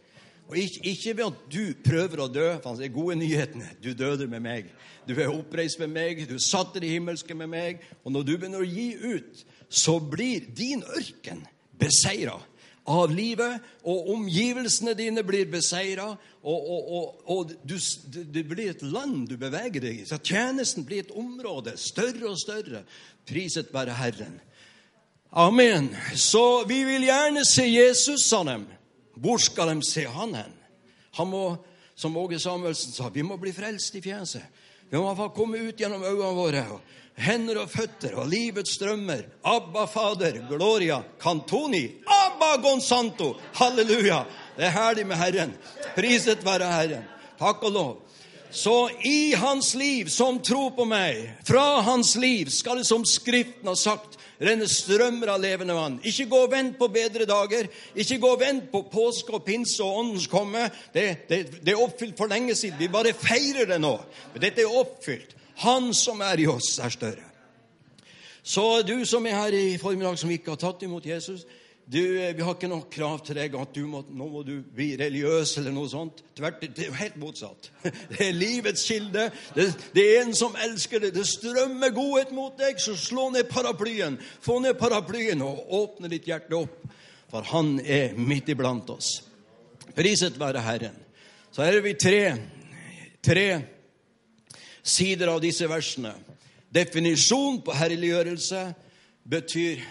Og 0.49 0.59
ikke, 0.61 0.81
ikke 0.91 1.17
ved 1.17 1.25
at 1.31 1.45
du 1.53 1.63
prøver 1.85 2.25
å 2.25 2.29
dø. 2.29 2.49
for 2.63 2.77
Det 2.77 2.89
er 2.89 2.97
gode 2.97 3.17
nyhetene. 3.21 3.69
Du 3.85 3.93
døde 3.95 4.27
med 4.27 4.43
meg. 4.45 4.73
Du 5.09 5.15
er 5.15 5.31
oppreist 5.31 5.79
med 5.79 5.93
meg. 5.93 6.25
Du 6.29 6.39
satte 6.39 6.81
det 6.81 6.91
himmelske 6.91 7.35
med 7.35 7.53
meg. 7.53 7.85
Og 8.05 8.13
når 8.13 8.27
du 8.27 8.37
begynner 8.37 8.65
å 8.65 8.69
gi 8.69 8.91
ut, 8.97 9.45
så 9.69 9.99
blir 10.01 10.49
din 10.57 10.83
ørken 10.83 11.47
beseira 11.79 12.41
av 12.85 13.13
livet, 13.15 13.63
og 13.89 14.11
omgivelsene 14.13 14.93
dine 14.99 15.25
blir 15.25 15.49
beseira, 15.49 16.11
og, 16.45 16.67
og, 16.75 16.91
og, 16.97 17.23
og 17.33 17.53
du, 17.65 17.77
det 18.13 18.45
blir 18.49 18.75
et 18.75 18.83
land 18.85 19.25
du 19.31 19.39
beveger 19.41 19.81
deg 19.81 20.03
i. 20.03 20.09
Så 20.09 20.19
tjenesten 20.21 20.85
blir 20.85 21.07
et 21.07 21.15
område 21.17 21.79
større 21.81 22.29
og 22.29 22.41
større. 22.41 22.85
Priset 23.25 23.73
være 23.73 23.97
Herren. 23.97 24.37
Amen. 25.33 25.89
Så 26.15 26.65
vi 26.69 26.83
vil 26.85 27.09
gjerne 27.09 27.45
se 27.49 27.65
Jesus, 27.67 28.29
sa 28.29 28.45
dem. 28.47 28.69
Hvor 29.15 29.41
skal 29.41 29.73
de 29.73 29.87
se 29.87 30.05
han 30.11 30.35
hen? 30.37 30.53
Han 31.17 31.31
må, 31.31 31.45
som 31.95 32.17
Åge 32.21 32.39
Samuelsen 32.43 32.93
sa, 32.93 33.09
vi 33.09 33.25
må 33.25 33.39
bli 33.41 33.55
frelst 33.55 33.97
i 33.97 34.03
fjeset. 34.05 34.45
Vi 34.91 35.01
må 35.01 35.15
få 35.17 35.31
komme 35.35 35.59
ut 35.59 35.81
gjennom 35.81 36.05
øynene 36.05 36.37
våre. 36.37 36.65
Hender 37.15 37.61
og 37.63 37.71
føtter 37.71 38.17
og 38.19 38.29
livets 38.31 38.75
strømmer. 38.75 39.25
Abba, 39.47 39.87
Fader, 39.91 40.41
Gloria, 40.51 41.01
Cantoni. 41.23 41.87
Abba 42.55 42.71
Gonsanto! 42.71 43.35
Halleluja! 43.55 44.25
Det 44.57 44.69
er 44.69 44.71
herlig 44.71 45.07
med 45.07 45.19
Herren. 45.19 45.55
Priset 45.97 46.45
være 46.47 46.71
Herren. 46.71 47.07
Takk 47.39 47.63
og 47.67 47.73
lov. 47.73 47.95
Så 48.55 48.89
i 49.03 49.35
hans 49.35 49.73
liv, 49.75 50.07
som 50.07 50.39
tror 50.39 50.71
på 50.77 50.85
meg, 50.87 51.19
fra 51.43 51.81
hans 51.83 52.13
liv 52.15 52.53
skal 52.55 52.79
det, 52.79 52.87
som 52.87 53.03
Skriften 53.03 53.67
har 53.67 53.79
sagt, 53.79 54.15
renne 54.39 54.69
strømmer 54.71 55.33
av 55.35 55.43
levende 55.43 55.75
vann. 55.75 55.97
Ikke 56.07 56.29
gå 56.31 56.45
og 56.45 56.53
vent 56.53 56.79
på 56.79 56.87
bedre 56.95 57.27
dager. 57.27 57.67
Ikke 57.99 58.21
gå 58.23 58.31
og 58.37 58.45
vent 58.45 58.71
på 58.71 58.85
påske 58.93 59.35
og 59.35 59.43
pinse 59.47 59.83
og 59.83 60.05
Åndens 60.05 60.29
komme. 60.31 60.69
Det, 60.95 61.09
det, 61.27 61.41
det, 61.59 61.75
er 61.75 61.83
oppfylt 61.83 62.15
for 62.19 62.31
lenge 62.31 62.55
siden. 62.55 62.79
Vi 62.79 62.93
bare 62.93 63.17
feirer 63.19 63.67
det 63.75 63.81
nå. 63.83 63.97
Men 64.37 64.47
dette 64.47 64.63
er 64.63 64.79
oppfylt. 64.85 65.35
Han 65.67 65.91
som 65.95 66.23
er 66.23 66.45
i 66.45 66.47
oss, 66.51 66.77
er 66.79 66.95
større. 66.95 67.27
Så 68.47 68.85
du 68.87 69.01
som 69.09 69.27
er 69.27 69.41
her 69.41 69.59
i 69.59 69.79
formiddag, 69.83 70.19
som 70.21 70.31
ikke 70.31 70.55
har 70.55 70.63
tatt 70.63 70.87
imot 70.87 71.07
Jesus, 71.09 71.43
du, 71.87 72.23
eh, 72.23 72.33
vi 72.37 72.43
har 72.43 72.55
ikke 72.57 72.69
noe 72.71 72.87
krav 72.89 73.19
til 73.27 73.37
deg 73.37 73.55
at 73.61 73.77
må, 73.85 74.01
nå 74.09 74.27
må 74.33 74.41
du 74.47 74.55
bli 74.73 74.95
religiøs 74.97 75.59
eller 75.61 75.75
noe 75.77 75.91
sånt. 75.93 76.23
Tvert, 76.37 76.63
det 76.65 76.87
er 76.87 76.89
jo 76.89 76.97
helt 76.97 77.19
motsatt. 77.21 77.69
Det 78.11 78.23
er 78.25 78.33
livets 78.33 78.87
kilde. 78.89 79.27
Det, 79.55 79.67
det, 79.93 80.05
er 80.05 80.23
en 80.23 80.33
som 80.37 80.57
elsker 80.57 81.03
det. 81.03 81.13
Det 81.15 81.27
strømmer 81.29 81.93
godhet 81.93 82.33
mot 82.33 82.57
deg, 82.59 82.81
så 82.81 82.97
slå 82.97 83.29
ned 83.35 83.51
paraplyen. 83.51 84.17
Få 84.41 84.59
ned 84.65 84.79
paraplyen 84.81 85.45
og 85.45 85.61
åpne 85.77 86.09
ditt 86.13 86.29
hjerte 86.31 86.57
opp, 86.57 86.89
for 87.29 87.45
han 87.53 87.77
er 87.85 88.17
midt 88.17 88.49
iblant 88.55 88.89
oss. 88.95 89.19
Priset 89.95 90.41
være 90.41 90.65
Herren. 90.65 90.97
Så 91.53 91.63
her 91.63 91.77
er 91.77 91.85
vi 91.85 91.93
tre, 92.01 92.23
tre 93.23 93.49
sider 94.83 95.31
av 95.35 95.43
disse 95.45 95.69
versene. 95.69 96.15
Definisjon 96.75 97.61
på 97.63 97.77
herliggjørelse 97.77 98.65
betyr 99.31 99.85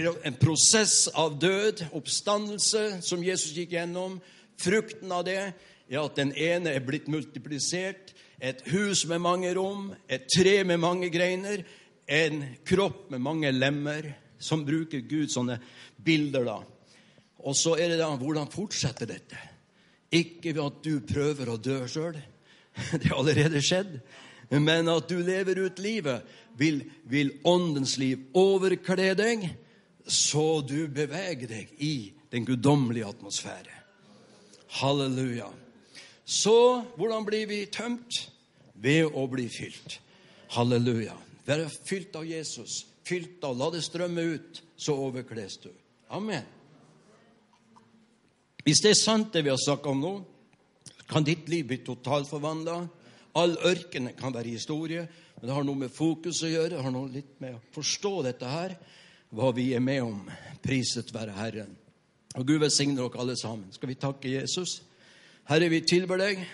en 0.00 0.36
prosess 0.40 1.08
av 1.08 1.38
død, 1.40 1.84
oppstandelse, 1.92 3.02
som 3.04 3.24
Jesus 3.24 3.54
gikk 3.56 3.74
gjennom. 3.76 4.18
Frukten 4.60 5.12
av 5.12 5.24
det 5.26 5.38
er 5.42 6.00
at 6.00 6.16
den 6.16 6.32
ene 6.38 6.72
er 6.72 6.84
blitt 6.86 7.10
multiplisert. 7.12 8.12
Et 8.42 8.58
hus 8.72 9.04
med 9.06 9.22
mange 9.22 9.52
rom, 9.54 9.92
et 10.08 10.26
tre 10.32 10.62
med 10.66 10.80
mange 10.82 11.10
greiner, 11.14 11.62
en 12.06 12.42
kropp 12.66 13.10
med 13.12 13.22
mange 13.22 13.52
lemmer, 13.54 14.08
som 14.42 14.64
bruker 14.66 15.04
Gud 15.06 15.30
sånne 15.30 15.60
bilder. 16.02 16.44
da. 16.44 16.58
Og 17.46 17.56
så 17.56 17.76
er 17.78 17.92
det 17.92 18.00
da 18.00 18.10
hvordan 18.18 18.50
fortsetter 18.50 19.06
dette? 19.06 19.38
Ikke 20.12 20.52
ved 20.52 20.64
at 20.64 20.82
du 20.84 20.98
prøver 21.06 21.52
å 21.52 21.60
dø 21.60 21.84
sjøl. 21.88 22.18
Det 23.00 23.08
har 23.08 23.18
allerede 23.20 23.62
skjedd. 23.62 24.00
Men 24.52 24.88
at 24.92 25.08
du 25.08 25.22
lever 25.24 25.62
ut 25.64 25.78
livet, 25.80 26.26
vil, 26.58 26.82
vil 27.08 27.32
åndens 27.48 27.96
liv 28.00 28.26
overkle 28.36 29.12
deg 29.16 29.46
så 30.06 30.60
du 30.66 30.88
beveger 30.88 31.48
deg 31.50 31.74
i 31.78 32.12
den 32.32 32.46
guddommelige 32.48 33.06
atmosfære. 33.12 33.76
Halleluja. 34.80 35.50
Så 36.24 36.82
hvordan 36.96 37.26
blir 37.26 37.46
vi 37.46 37.66
tømt? 37.66 38.28
Ved 38.82 39.12
å 39.14 39.26
bli 39.30 39.46
fylt. 39.52 40.00
Halleluja. 40.56 41.14
Være 41.46 41.68
fylt 41.70 42.16
av 42.18 42.26
Jesus, 42.26 42.82
fylt 43.06 43.44
av 43.46 43.58
La 43.58 43.68
det 43.70 43.82
strømme 43.84 44.24
ut, 44.34 44.62
så 44.76 44.96
overkles 44.98 45.58
du. 45.62 45.70
Amen. 46.10 46.44
Hvis 48.62 48.82
det 48.82 48.92
er 48.92 48.98
sant, 48.98 49.32
det 49.34 49.44
vi 49.44 49.50
har 49.50 49.60
snakka 49.60 49.90
om 49.90 50.02
nå, 50.02 50.12
kan 51.10 51.26
ditt 51.26 51.48
liv 51.50 51.66
bli 51.68 51.80
totalt 51.84 52.30
forvandla. 52.30 52.80
All 53.38 53.54
ørkenen 53.66 54.14
kan 54.18 54.34
være 54.34 54.54
historie, 54.54 55.06
men 55.38 55.48
det 55.48 55.54
har 55.56 55.66
noe 55.66 55.82
med 55.84 55.94
fokus 55.94 56.42
å 56.46 56.50
gjøre. 56.50 56.76
Det 56.76 56.84
har 56.84 56.94
noe 56.94 57.10
litt 57.10 57.34
med 57.42 57.56
å 57.58 57.62
forstå 57.74 58.14
dette 58.28 58.50
her 58.50 58.76
hva 59.32 59.52
vi 59.56 59.72
er 59.76 59.80
med 59.84 60.02
om. 60.04 60.18
Priset 60.62 61.12
være 61.14 61.36
Herren. 61.36 61.76
Og 62.36 62.46
Gud 62.46 62.60
velsigne 62.62 62.96
dere 62.96 63.20
alle 63.20 63.36
sammen. 63.36 63.72
Skal 63.72 63.90
vi 63.90 63.98
takke 64.00 64.30
Jesus? 64.30 64.82
Herre, 65.48 65.68
vi 65.72 65.82
tilber 65.88 66.20
deg 66.20 66.44